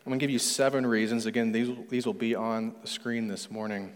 [0.00, 1.26] I'm going to give you seven reasons.
[1.26, 3.92] Again, these, these will be on the screen this morning.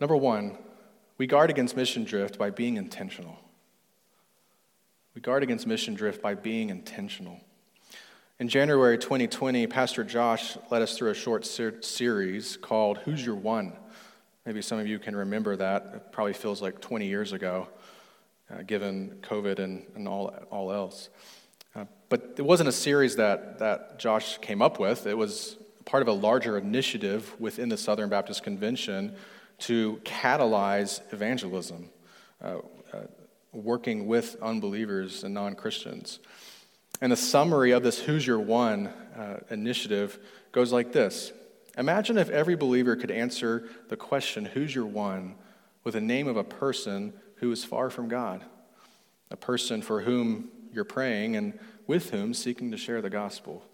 [0.00, 0.56] Number one,
[1.18, 3.38] we guard against mission drift by being intentional.
[5.14, 7.38] We guard against mission drift by being intentional.
[8.40, 13.36] In January 2020, Pastor Josh led us through a short ser- series called Who's Your
[13.36, 13.74] One?
[14.46, 15.92] Maybe some of you can remember that.
[15.94, 17.68] It probably feels like 20 years ago,
[18.50, 21.10] uh, given COVID and, and all, all else.
[21.74, 26.02] Uh, but it wasn't a series that, that Josh came up with, it was part
[26.02, 29.14] of a larger initiative within the Southern Baptist Convention
[29.58, 31.90] to catalyze evangelism,
[32.42, 32.58] uh,
[32.92, 32.98] uh,
[33.52, 36.20] working with unbelievers and non Christians.
[37.00, 40.18] And the summary of this Who's Your One uh, initiative
[40.52, 41.32] goes like this
[41.76, 45.36] Imagine if every believer could answer the question, Who's your one?
[45.84, 48.42] with the name of a person who is far from God,
[49.30, 53.64] a person for whom you're praying and with whom seeking to share the gospel.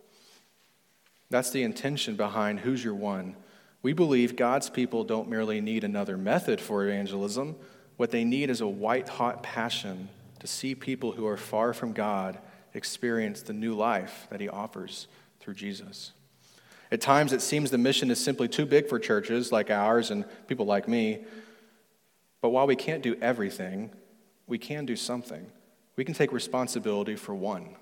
[1.30, 3.36] That's the intention behind Who's Your One.
[3.82, 7.56] We believe God's people don't merely need another method for evangelism.
[7.96, 10.08] What they need is a white hot passion
[10.40, 12.38] to see people who are far from God
[12.74, 15.06] experience the new life that He offers
[15.38, 16.12] through Jesus.
[16.92, 20.24] At times, it seems the mission is simply too big for churches like ours and
[20.48, 21.24] people like me.
[22.40, 23.90] But while we can't do everything,
[24.46, 25.46] we can do something.
[26.00, 27.76] We can take responsibility for one.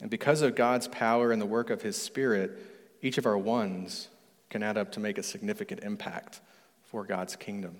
[0.00, 2.56] And because of God's power and the work of His Spirit,
[3.02, 4.06] each of our ones
[4.50, 6.40] can add up to make a significant impact
[6.84, 7.74] for God's kingdom.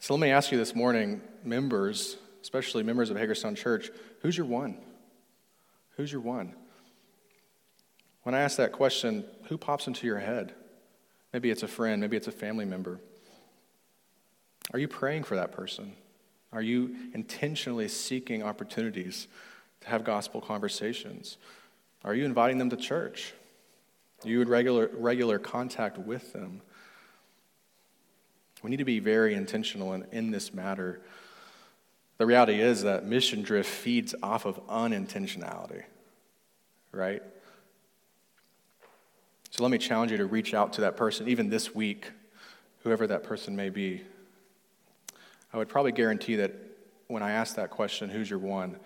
[0.00, 3.90] So let me ask you this morning, members, especially members of Hagerstown Church,
[4.20, 4.76] who's your one?
[5.96, 6.54] Who's your one?
[8.24, 10.52] When I ask that question, who pops into your head?
[11.32, 13.00] Maybe it's a friend, maybe it's a family member.
[14.74, 15.94] Are you praying for that person?
[16.52, 19.28] Are you intentionally seeking opportunities
[19.82, 21.36] to have gospel conversations?
[22.04, 23.34] Are you inviting them to church?
[24.24, 26.62] Are you in regular, regular contact with them?
[28.62, 31.00] We need to be very intentional in, in this matter.
[32.16, 35.84] The reality is that mission drift feeds off of unintentionality,
[36.90, 37.22] right?
[39.50, 42.10] So let me challenge you to reach out to that person, even this week,
[42.82, 44.02] whoever that person may be.
[45.52, 46.52] I would probably guarantee that
[47.06, 48.78] when I ask that question, who's your one,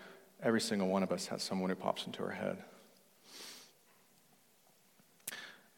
[0.43, 2.59] every single one of us has someone who pops into our head.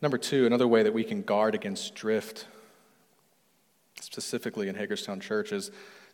[0.03, 2.47] Number two, another way that we can guard against drift,
[4.01, 5.70] specifically in Hagerstown Church, is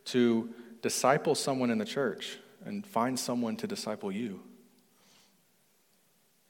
[0.07, 0.51] to
[0.83, 4.41] disciple someone in the church and find someone to disciple you.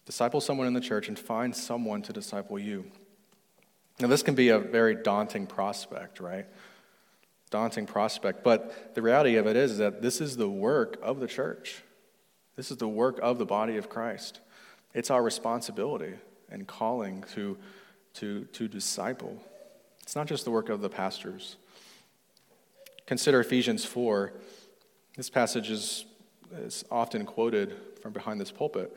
[0.05, 2.85] Disciple someone in the church and find someone to disciple you.
[4.01, 6.47] Now, this can be a very daunting prospect, right?
[7.51, 8.45] Daunting prospect.
[8.45, 11.83] But the reality of it is that this is the work of the church.
[12.57, 14.41] This is the work of the body of Christ.
[14.95, 16.15] It's our responsibility
[16.51, 17.57] and calling to,
[18.15, 19.41] to, to disciple.
[20.03, 21.57] It's not just the work of the pastors.
[23.07, 24.33] Consider Ephesians 4.
[25.17, 26.05] This passage is,
[26.53, 28.97] is often quoted from behind this pulpit.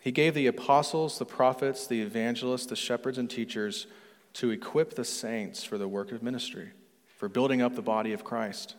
[0.00, 3.86] He gave the apostles, the prophets, the evangelists, the shepherds, and teachers
[4.34, 6.70] to equip the saints for the work of ministry,
[7.16, 8.76] for building up the body of Christ,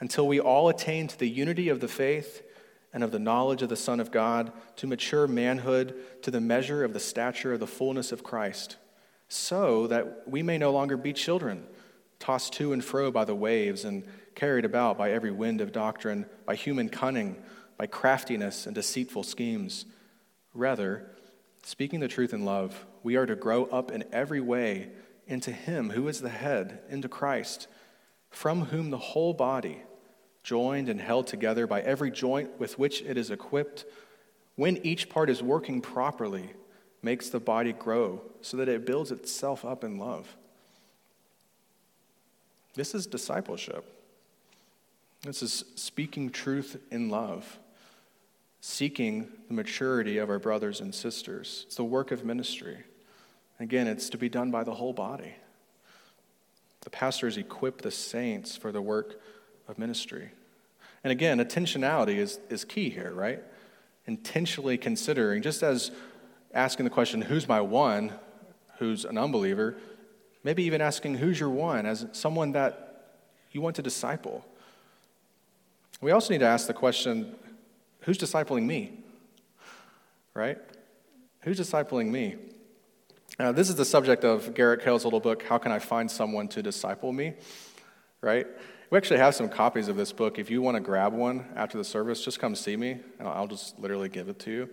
[0.00, 2.42] until we all attain to the unity of the faith
[2.92, 6.84] and of the knowledge of the Son of God, to mature manhood, to the measure
[6.84, 8.76] of the stature of the fullness of Christ,
[9.28, 11.66] so that we may no longer be children,
[12.20, 14.04] tossed to and fro by the waves and
[14.36, 17.36] carried about by every wind of doctrine, by human cunning,
[17.76, 19.86] by craftiness and deceitful schemes.
[20.54, 21.10] Rather,
[21.64, 24.90] speaking the truth in love, we are to grow up in every way
[25.26, 27.66] into Him who is the head, into Christ,
[28.30, 29.82] from whom the whole body,
[30.42, 33.84] joined and held together by every joint with which it is equipped,
[34.56, 36.50] when each part is working properly,
[37.02, 40.36] makes the body grow so that it builds itself up in love.
[42.74, 43.84] This is discipleship.
[45.22, 47.58] This is speaking truth in love
[48.66, 51.64] seeking the maturity of our brothers and sisters.
[51.66, 52.78] It's the work of ministry.
[53.60, 55.34] Again, it's to be done by the whole body.
[56.80, 59.20] The pastors equip the saints for the work
[59.68, 60.30] of ministry.
[61.02, 63.42] And again, intentionality is, is key here, right?
[64.06, 65.90] Intentionally considering, just as
[66.52, 68.12] asking the question, who's my one,
[68.78, 69.76] who's an unbeliever,
[70.42, 73.14] maybe even asking, who's your one, as someone that
[73.52, 74.44] you want to disciple.
[76.00, 77.34] We also need to ask the question,
[78.00, 78.98] who's discipling me?
[80.34, 80.58] Right?
[81.40, 82.36] Who's discipling me?
[83.36, 86.62] This is the subject of Garrett Kell's little book, How Can I Find Someone to
[86.62, 87.34] Disciple Me?
[88.20, 88.46] Right?
[88.90, 90.38] We actually have some copies of this book.
[90.38, 93.48] If you want to grab one after the service, just come see me, and I'll
[93.48, 94.70] just literally give it to you.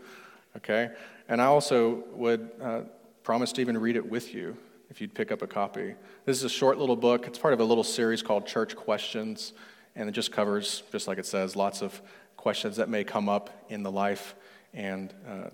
[0.57, 0.91] Okay?
[1.28, 2.82] And I also would uh,
[3.24, 4.55] promise to even read it with you
[4.91, 5.95] if you'd pick up a copy.
[6.26, 7.26] This is a short little book.
[7.26, 9.53] It's part of a little series called Church Questions,
[9.95, 11.99] and it just covers, just like it says, lots of
[12.38, 14.36] questions that may come up in the life
[14.72, 15.49] and uh, uh,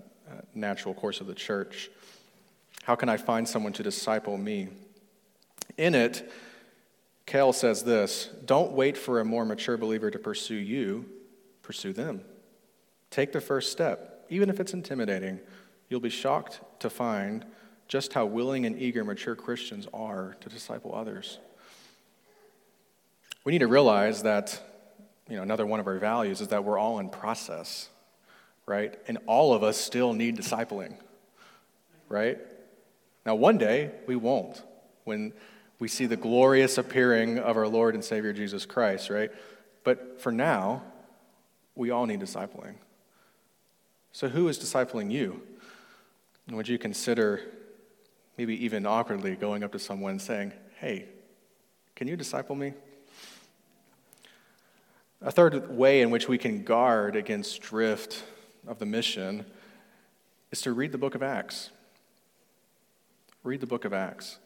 [0.54, 1.88] natural course of the church.
[2.88, 4.68] How can I find someone to disciple me?
[5.76, 6.32] In it,
[7.26, 11.04] Kell says this Don't wait for a more mature believer to pursue you,
[11.60, 12.22] pursue them.
[13.10, 15.38] Take the first step, even if it's intimidating.
[15.90, 17.44] You'll be shocked to find
[17.88, 21.40] just how willing and eager mature Christians are to disciple others.
[23.44, 24.58] We need to realize that
[25.28, 27.90] you know, another one of our values is that we're all in process,
[28.64, 28.98] right?
[29.08, 30.96] And all of us still need discipling,
[32.08, 32.38] right?
[33.28, 34.62] Now, one day we won't
[35.04, 35.34] when
[35.78, 39.30] we see the glorious appearing of our Lord and Savior Jesus Christ, right?
[39.84, 40.82] But for now,
[41.74, 42.76] we all need discipling.
[44.12, 45.42] So, who is discipling you?
[46.46, 47.42] And would you consider,
[48.38, 51.04] maybe even awkwardly, going up to someone and saying, Hey,
[51.96, 52.72] can you disciple me?
[55.20, 58.24] A third way in which we can guard against drift
[58.66, 59.44] of the mission
[60.50, 61.68] is to read the book of Acts.
[63.44, 64.38] Read the book of Acts.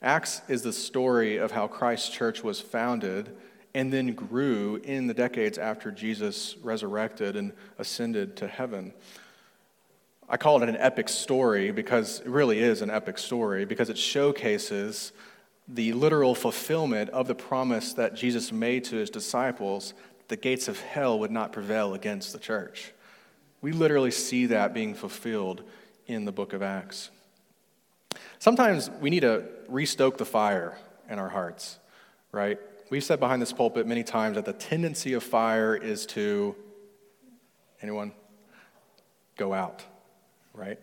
[0.00, 3.36] Acts is the story of how Christ's church was founded
[3.74, 8.94] and then grew in the decades after Jesus resurrected and ascended to heaven.
[10.28, 13.98] I call it an epic story because it really is an epic story because it
[13.98, 15.12] showcases
[15.66, 19.94] the literal fulfillment of the promise that Jesus made to his disciples
[20.28, 22.92] the gates of hell would not prevail against the church.
[23.60, 25.62] We literally see that being fulfilled
[26.06, 27.10] in the book of Acts.
[28.38, 30.78] Sometimes we need to restoke the fire
[31.10, 31.78] in our hearts,
[32.30, 32.58] right?
[32.90, 36.54] We've said behind this pulpit many times that the tendency of fire is to,
[37.82, 38.12] anyone?
[39.36, 39.82] Go out,
[40.54, 40.78] right?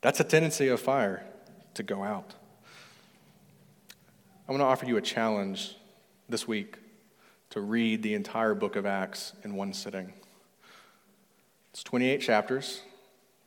[0.00, 1.24] That's a tendency of fire,
[1.74, 2.34] to go out.
[4.48, 5.76] I want to offer you a challenge
[6.28, 6.76] this week
[7.50, 10.12] to read the entire book of Acts in one sitting.
[11.72, 12.82] It's 28 chapters,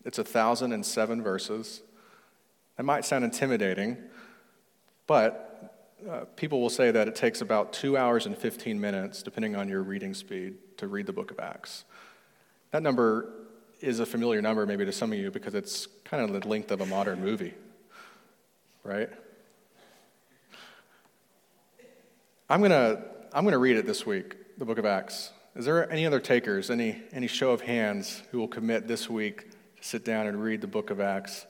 [0.05, 1.81] it's 1,007 verses.
[2.77, 3.97] That might sound intimidating,
[5.07, 9.55] but uh, people will say that it takes about two hours and 15 minutes, depending
[9.55, 11.85] on your reading speed, to read the book of Acts.
[12.71, 13.29] That number
[13.79, 16.71] is a familiar number, maybe to some of you, because it's kind of the length
[16.71, 17.53] of a modern movie,
[18.83, 19.09] right?
[22.49, 23.01] I'm going to
[23.33, 25.31] I'm going to read it this week, the book of Acts.
[25.57, 29.51] Is there any other takers, any, any show of hands who will commit this week
[29.51, 31.45] to sit down and read the book of Acts?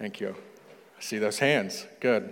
[0.00, 0.34] Thank you.
[0.96, 1.86] I see those hands.
[2.00, 2.30] Good.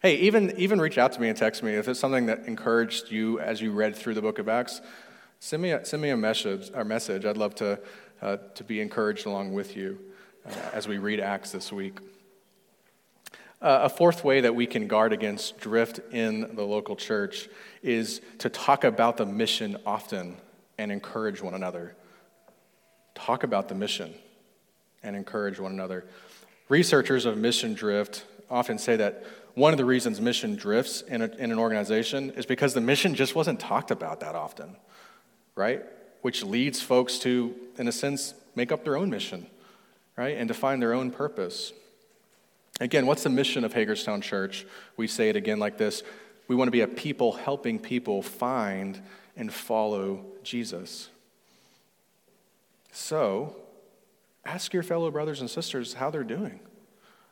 [0.00, 3.10] Hey, even, even reach out to me and text me if it's something that encouraged
[3.10, 4.80] you as you read through the book of Acts.
[5.40, 7.26] Send me a, send me a message, a message.
[7.26, 7.80] I'd love to,
[8.22, 9.98] uh, to be encouraged along with you
[10.46, 11.98] uh, as we read Acts this week.
[13.60, 17.48] Uh, a fourth way that we can guard against drift in the local church
[17.82, 20.36] is to talk about the mission often
[20.78, 21.96] and encourage one another.
[23.16, 24.14] Talk about the mission
[25.02, 26.04] and encourage one another.
[26.68, 29.24] Researchers of mission drift often say that
[29.54, 33.14] one of the reasons mission drifts in, a, in an organization is because the mission
[33.14, 34.76] just wasn't talked about that often,
[35.54, 35.82] right?
[36.22, 39.46] Which leads folks to, in a sense, make up their own mission,
[40.16, 40.36] right?
[40.36, 41.72] And define their own purpose.
[42.80, 44.64] Again, what's the mission of Hagerstown Church?
[44.96, 46.02] We say it again like this
[46.46, 49.00] We want to be a people helping people find
[49.36, 51.08] and follow Jesus.
[52.92, 53.56] So,
[54.48, 56.60] ask your fellow brothers and sisters how they're doing.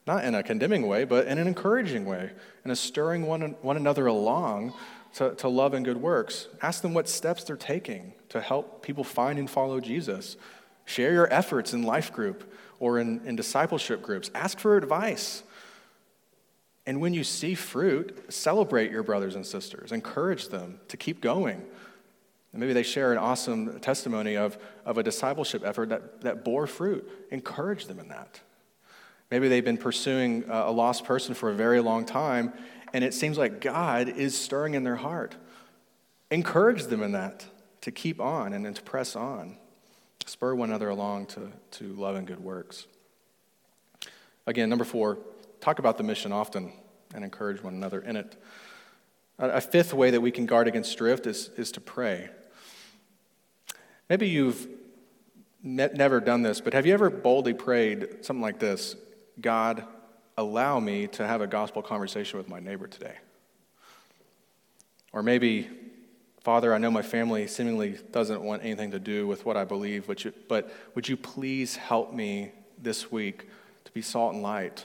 [0.06, 2.30] Not in a condemning way, but in an encouraging way,
[2.64, 4.74] in a stirring one, one another along
[5.14, 6.46] to, to love and good works.
[6.62, 10.36] Ask them what steps they're taking to help people find and follow Jesus.
[10.84, 14.30] Share your efforts in life group or in, in discipleship groups.
[14.34, 15.42] Ask for advice.
[16.86, 21.64] And when you see fruit, celebrate your brothers and sisters, encourage them to keep going.
[22.56, 26.66] And maybe they share an awesome testimony of, of a discipleship effort that, that bore
[26.66, 27.06] fruit.
[27.30, 28.40] Encourage them in that.
[29.30, 32.54] Maybe they've been pursuing a lost person for a very long time,
[32.94, 35.36] and it seems like God is stirring in their heart.
[36.30, 37.44] Encourage them in that
[37.82, 39.58] to keep on and, and to press on
[40.24, 42.86] spur one another along to, to love and good works.
[44.46, 45.18] Again, number four,
[45.60, 46.72] talk about the mission often
[47.14, 48.34] and encourage one another in it.
[49.38, 52.30] A fifth way that we can guard against drift is, is to pray.
[54.08, 54.66] Maybe you've
[55.62, 58.96] ne- never done this, but have you ever boldly prayed something like this
[59.40, 59.84] God,
[60.36, 63.14] allow me to have a gospel conversation with my neighbor today?
[65.12, 65.68] Or maybe
[66.46, 70.06] Father, I know my family seemingly doesn't want anything to do with what I believe,
[70.06, 73.48] but, you, but would you please help me this week
[73.84, 74.84] to be salt and light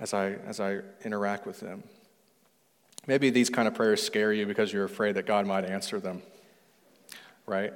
[0.00, 1.84] as I, as I interact with them?
[3.06, 6.22] Maybe these kind of prayers scare you because you're afraid that God might answer them,
[7.50, 7.74] right?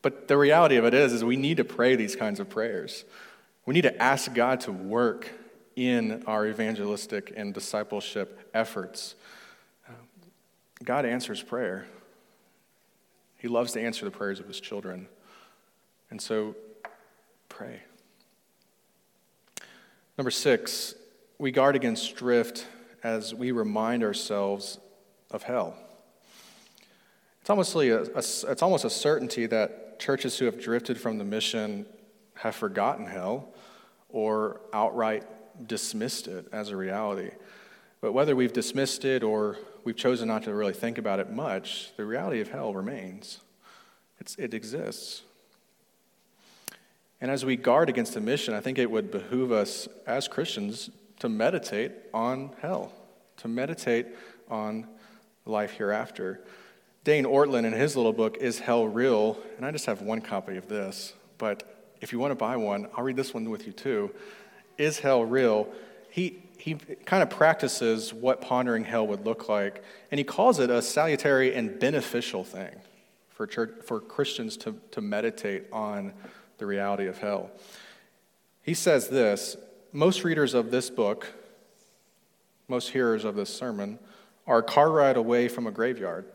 [0.00, 3.04] But the reality of it is, is we need to pray these kinds of prayers.
[3.66, 5.28] We need to ask God to work
[5.76, 9.14] in our evangelistic and discipleship efforts.
[10.84, 11.86] God answers prayer.
[13.38, 15.08] He loves to answer the prayers of his children.
[16.10, 16.54] And so,
[17.48, 17.80] pray.
[20.18, 20.94] Number six,
[21.38, 22.66] we guard against drift
[23.02, 24.78] as we remind ourselves
[25.30, 25.76] of hell.
[27.42, 31.24] It's almost a, a, it's almost a certainty that churches who have drifted from the
[31.24, 31.86] mission
[32.34, 33.48] have forgotten hell
[34.08, 35.24] or outright
[35.66, 37.32] dismissed it as a reality.
[38.00, 41.90] But whether we've dismissed it or we've chosen not to really think about it much,
[41.96, 43.40] the reality of hell remains.
[44.20, 45.22] It's, it exists.
[47.20, 50.90] And as we guard against the mission, I think it would behoove us as Christians
[51.18, 52.92] to meditate on hell,
[53.38, 54.06] to meditate
[54.48, 54.86] on
[55.44, 56.40] life hereafter.
[57.04, 59.36] Dane Ortlund, in his little book, Is Hell Real?
[59.56, 62.86] And I just have one copy of this, but if you want to buy one,
[62.96, 64.14] I'll read this one with you too.
[64.78, 65.66] Is Hell Real?
[66.10, 66.74] He, he
[67.04, 69.82] kind of practices what pondering hell would look like,
[70.12, 72.72] and he calls it a salutary and beneficial thing
[73.30, 76.12] for, church, for Christians to, to meditate on
[76.58, 77.50] the reality of hell.
[78.62, 79.56] He says this
[79.90, 81.26] Most readers of this book,
[82.68, 83.98] most hearers of this sermon,
[84.46, 86.26] are a car ride away from a graveyard.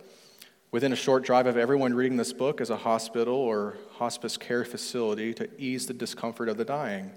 [0.69, 4.65] Within a short drive of everyone reading this book is a hospital or hospice care
[4.65, 7.13] facility to ease the discomfort of the dying.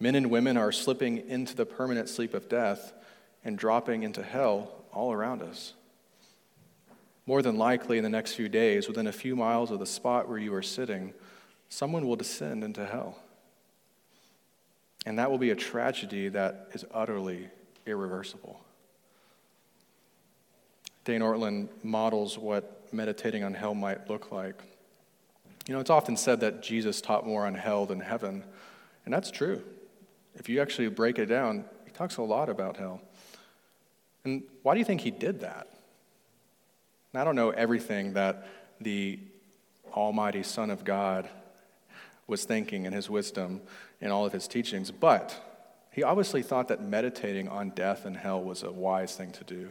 [0.00, 2.92] Men and women are slipping into the permanent sleep of death
[3.44, 5.74] and dropping into hell all around us.
[7.26, 10.28] More than likely, in the next few days, within a few miles of the spot
[10.28, 11.14] where you are sitting,
[11.68, 13.18] someone will descend into hell.
[15.06, 17.48] And that will be a tragedy that is utterly
[17.86, 18.58] irreversible.
[21.08, 24.60] Dane Ortlund models what meditating on hell might look like.
[25.66, 28.44] You know, it's often said that Jesus taught more on hell than heaven.
[29.06, 29.62] And that's true.
[30.34, 33.00] If you actually break it down, he talks a lot about hell.
[34.26, 35.68] And why do you think he did that?
[37.14, 38.46] And I don't know everything that
[38.78, 39.18] the
[39.94, 41.26] Almighty Son of God
[42.26, 43.62] was thinking in his wisdom
[44.02, 45.34] in all of his teachings, but
[45.90, 49.70] he obviously thought that meditating on death and hell was a wise thing to do.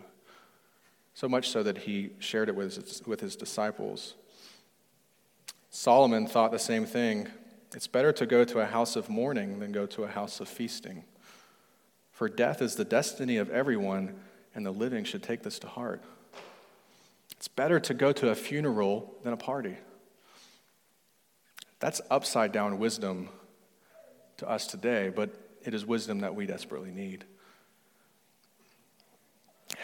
[1.18, 4.14] So much so that he shared it with his, with his disciples.
[5.72, 7.28] Solomon thought the same thing.
[7.74, 10.48] It's better to go to a house of mourning than go to a house of
[10.48, 11.06] feasting.
[12.12, 14.14] For death is the destiny of everyone,
[14.54, 16.04] and the living should take this to heart.
[17.32, 19.78] It's better to go to a funeral than a party.
[21.80, 23.30] That's upside down wisdom
[24.38, 25.32] to us today, but
[25.64, 27.26] it is wisdom that we desperately need.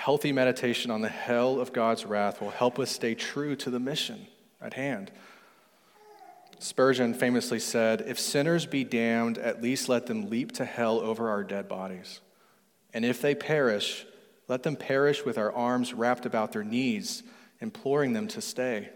[0.04, 3.80] Healthy meditation on the hell of God's wrath will help us stay true to the
[3.80, 4.28] mission
[4.60, 5.10] at hand.
[6.60, 11.30] Spurgeon famously said, If sinners be damned, at least let them leap to hell over
[11.30, 12.20] our dead bodies.
[12.94, 14.06] And if they perish,
[14.50, 17.24] let them perish with our arms wrapped about their knees,
[17.62, 18.90] imploring them to stay.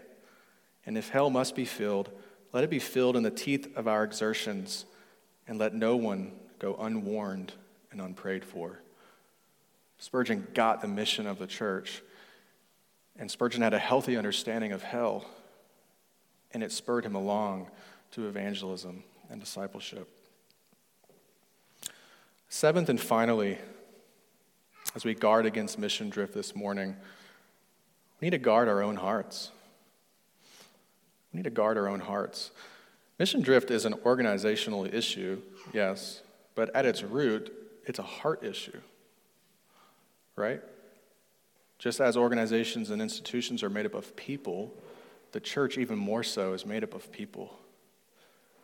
[0.84, 2.10] And if hell must be filled,
[2.52, 4.84] let it be filled in the teeth of our exertions,
[5.46, 7.54] and let no one go unwarned
[7.92, 8.82] and unprayed for.
[9.98, 12.02] Spurgeon got the mission of the church,
[13.18, 15.26] and Spurgeon had a healthy understanding of hell,
[16.52, 17.68] and it spurred him along
[18.12, 20.08] to evangelism and discipleship.
[22.48, 23.58] Seventh and finally,
[24.94, 26.96] as we guard against mission drift this morning,
[28.20, 29.50] we need to guard our own hearts.
[31.32, 32.50] We need to guard our own hearts.
[33.18, 35.42] Mission drift is an organizational issue,
[35.74, 36.22] yes,
[36.54, 37.52] but at its root,
[37.84, 38.78] it's a heart issue,
[40.38, 40.62] right?
[41.78, 44.72] Just as organizations and institutions are made up of people,
[45.32, 47.58] the church, even more so, is made up of people.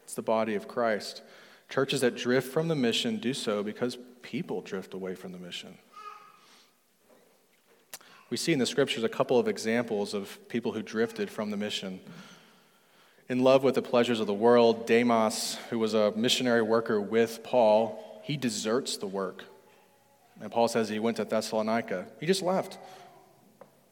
[0.04, 1.22] It's the body of Christ.
[1.68, 5.78] Churches that drift from the mission do so because people drift away from the mission.
[8.30, 11.56] We see in the scriptures a couple of examples of people who drifted from the
[11.56, 12.00] mission.
[13.28, 17.42] In love with the pleasures of the world, Demas, who was a missionary worker with
[17.42, 19.44] Paul, he deserts the work.
[20.40, 22.06] And Paul says he went to Thessalonica.
[22.20, 22.78] He just left.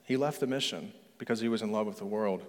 [0.05, 2.45] He left the mission because he was in love with the world.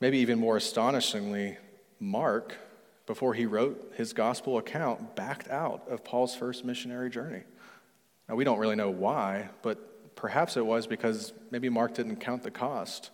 [0.00, 1.58] Maybe even more astonishingly,
[2.00, 2.56] Mark,
[3.06, 7.42] before he wrote his gospel account, backed out of Paul's first missionary journey.
[8.28, 12.42] Now, we don't really know why, but perhaps it was because maybe Mark didn't count
[12.42, 13.10] the cost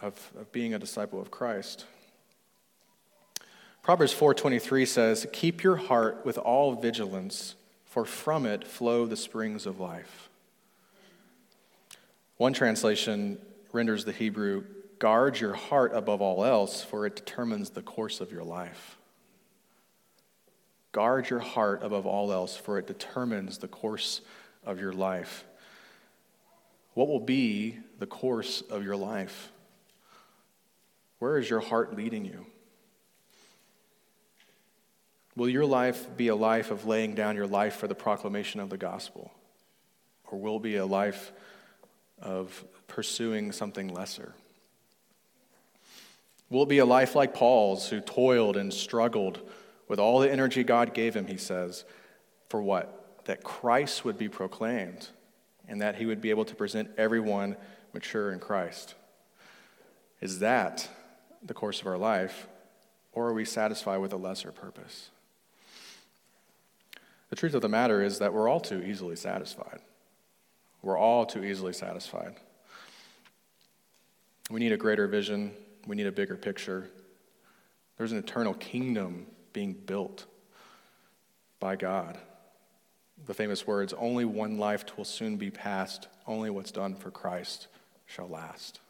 [0.00, 1.84] of, of being a disciple of Christ.
[3.82, 7.54] Proverbs 4:23 says, "Keep your heart with all vigilance,
[7.96, 10.28] for from it flow the springs of life."
[12.36, 13.40] One translation
[13.72, 14.66] renders the Hebrew,
[14.98, 18.98] "Guard your heart above all else, for it determines the course of your life."
[20.92, 24.20] Guard your heart above all else, for it determines the course
[24.62, 25.46] of your life.
[26.92, 29.50] What will be the course of your life?
[31.18, 32.44] Where is your heart leading you?
[35.36, 38.70] Will your life be a life of laying down your life for the proclamation of
[38.70, 39.30] the gospel?
[40.24, 41.30] Or will it be a life
[42.20, 44.32] of pursuing something lesser?
[46.48, 49.40] Will it be a life like Paul's, who toiled and struggled
[49.88, 51.84] with all the energy God gave him, he says,
[52.48, 53.24] for what?
[53.26, 55.08] That Christ would be proclaimed
[55.68, 57.56] and that he would be able to present everyone
[57.92, 58.94] mature in Christ?
[60.20, 60.88] Is that
[61.42, 62.46] the course of our life,
[63.12, 65.10] or are we satisfied with a lesser purpose?
[67.30, 69.80] The truth of the matter is that we're all too easily satisfied.
[70.82, 72.36] We're all too easily satisfied.
[74.50, 75.52] We need a greater vision,
[75.86, 76.88] we need a bigger picture.
[77.98, 80.26] There's an eternal kingdom being built
[81.58, 82.18] by God.
[83.24, 87.68] The famous words, only one life will soon be passed, only what's done for Christ
[88.04, 88.80] shall last.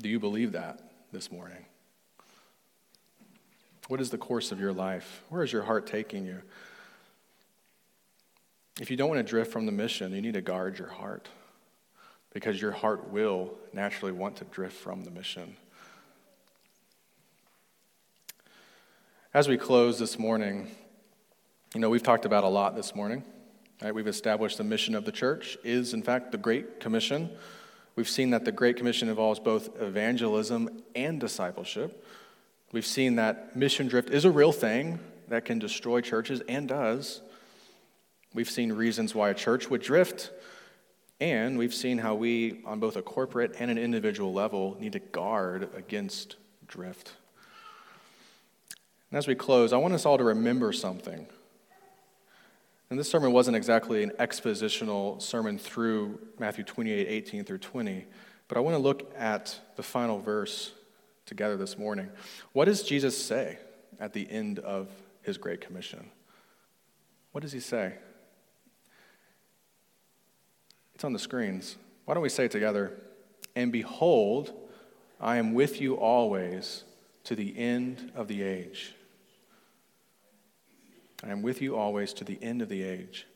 [0.00, 0.80] Do you believe that
[1.12, 1.66] this morning?
[3.88, 5.22] What is the course of your life?
[5.28, 6.42] Where is your heart taking you?
[8.80, 11.28] If you don't want to drift from the mission, you need to guard your heart
[12.32, 15.56] because your heart will naturally want to drift from the mission.
[19.32, 20.68] As we close this morning,
[21.74, 23.22] you know, we've talked about a lot this morning.
[23.82, 23.94] Right?
[23.94, 27.30] We've established the mission of the church is, in fact, the Great Commission.
[27.94, 32.04] We've seen that the Great Commission involves both evangelism and discipleship.
[32.76, 34.98] We've seen that mission drift is a real thing
[35.28, 37.22] that can destroy churches and does.
[38.34, 40.30] We've seen reasons why a church would drift,
[41.18, 44.98] and we've seen how we, on both a corporate and an individual level, need to
[44.98, 47.14] guard against drift.
[49.10, 51.26] And as we close, I want us all to remember something.
[52.90, 58.04] And this sermon wasn't exactly an expositional sermon through Matthew 28 18 through 20,
[58.48, 60.72] but I want to look at the final verse
[61.26, 62.08] together this morning.
[62.52, 63.58] What does Jesus say
[64.00, 64.88] at the end of
[65.22, 66.10] his Great Commission?
[67.32, 67.94] What does he say?
[70.94, 71.76] It's on the screens.
[72.06, 72.92] Why don't we say it together?
[73.54, 74.52] And behold,
[75.20, 76.84] I am with you always
[77.24, 78.94] to the end of the age.
[81.22, 83.26] I am with you always to the end of the age.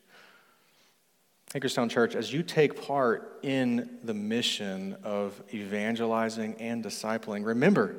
[1.53, 7.97] Hagerstown Church, as you take part in the mission of evangelizing and discipling, remember,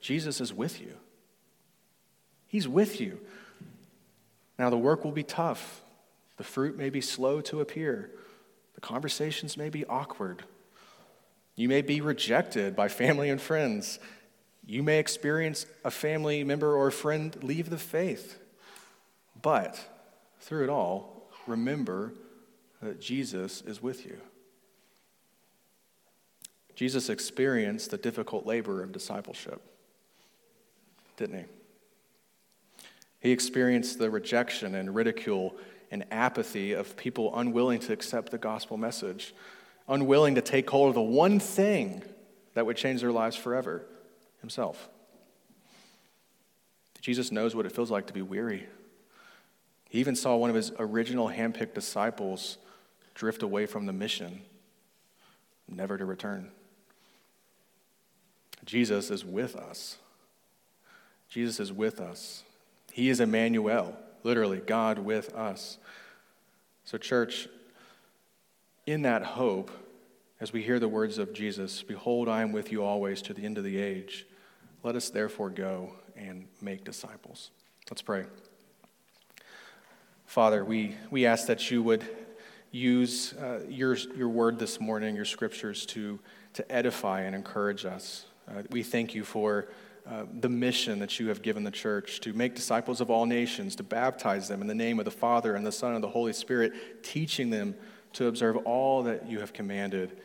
[0.00, 0.94] Jesus is with you.
[2.46, 3.20] He's with you.
[4.58, 5.82] Now, the work will be tough.
[6.38, 8.10] The fruit may be slow to appear.
[8.74, 10.44] The conversations may be awkward.
[11.56, 13.98] You may be rejected by family and friends.
[14.64, 18.38] You may experience a family member or friend leave the faith.
[19.42, 19.78] But
[20.40, 22.14] through it all, remember
[22.82, 24.18] that Jesus is with you.
[26.74, 29.60] Jesus experienced the difficult labor of discipleship,
[31.16, 31.44] didn't he?
[33.20, 35.56] He experienced the rejection and ridicule
[35.90, 39.34] and apathy of people unwilling to accept the gospel message,
[39.88, 42.02] unwilling to take hold of the one thing
[42.54, 43.84] that would change their lives forever
[44.40, 44.88] himself.
[47.00, 48.66] Jesus knows what it feels like to be weary.
[49.88, 52.58] He even saw one of his original handpicked disciples
[53.18, 54.40] drift away from the mission,
[55.68, 56.52] never to return.
[58.64, 59.98] Jesus is with us.
[61.28, 62.44] Jesus is with us.
[62.92, 65.78] He is Emmanuel, literally, God with us.
[66.84, 67.48] So, church,
[68.86, 69.72] in that hope,
[70.40, 73.44] as we hear the words of Jesus, Behold, I am with you always to the
[73.44, 74.26] end of the age,
[74.84, 77.50] let us therefore go and make disciples.
[77.90, 78.26] Let's pray.
[80.24, 82.04] Father, we, we ask that you would
[82.70, 86.18] use uh, your, your word this morning, your scriptures, to,
[86.54, 88.26] to edify and encourage us.
[88.48, 89.68] Uh, we thank you for
[90.06, 93.76] uh, the mission that you have given the church to make disciples of all nations,
[93.76, 96.32] to baptize them in the name of the Father and the Son and the Holy
[96.32, 97.74] Spirit, teaching them
[98.14, 100.16] to observe all that you have commanded,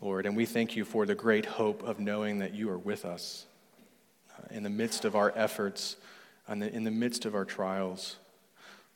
[0.00, 0.24] Lord.
[0.24, 3.46] And we thank you for the great hope of knowing that you are with us
[4.30, 5.96] uh, in the midst of our efforts,
[6.48, 8.16] and in the midst of our trials.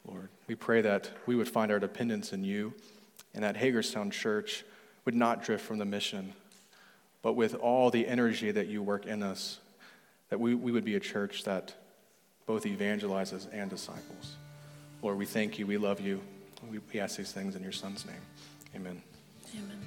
[0.07, 0.29] Lord.
[0.47, 2.75] We pray that we would find our dependence in you
[3.35, 4.65] and that Hagerstown Church
[5.05, 6.33] would not drift from the mission,
[7.23, 9.59] but with all the energy that you work in us,
[10.31, 11.75] that we, we would be a church that
[12.47, 14.37] both evangelizes and disciples.
[15.03, 15.67] Lord, we thank you.
[15.67, 16.21] We love you.
[16.71, 18.23] We, we ask these things in your Son's name.
[18.75, 19.03] Amen.
[19.55, 19.81] Amen.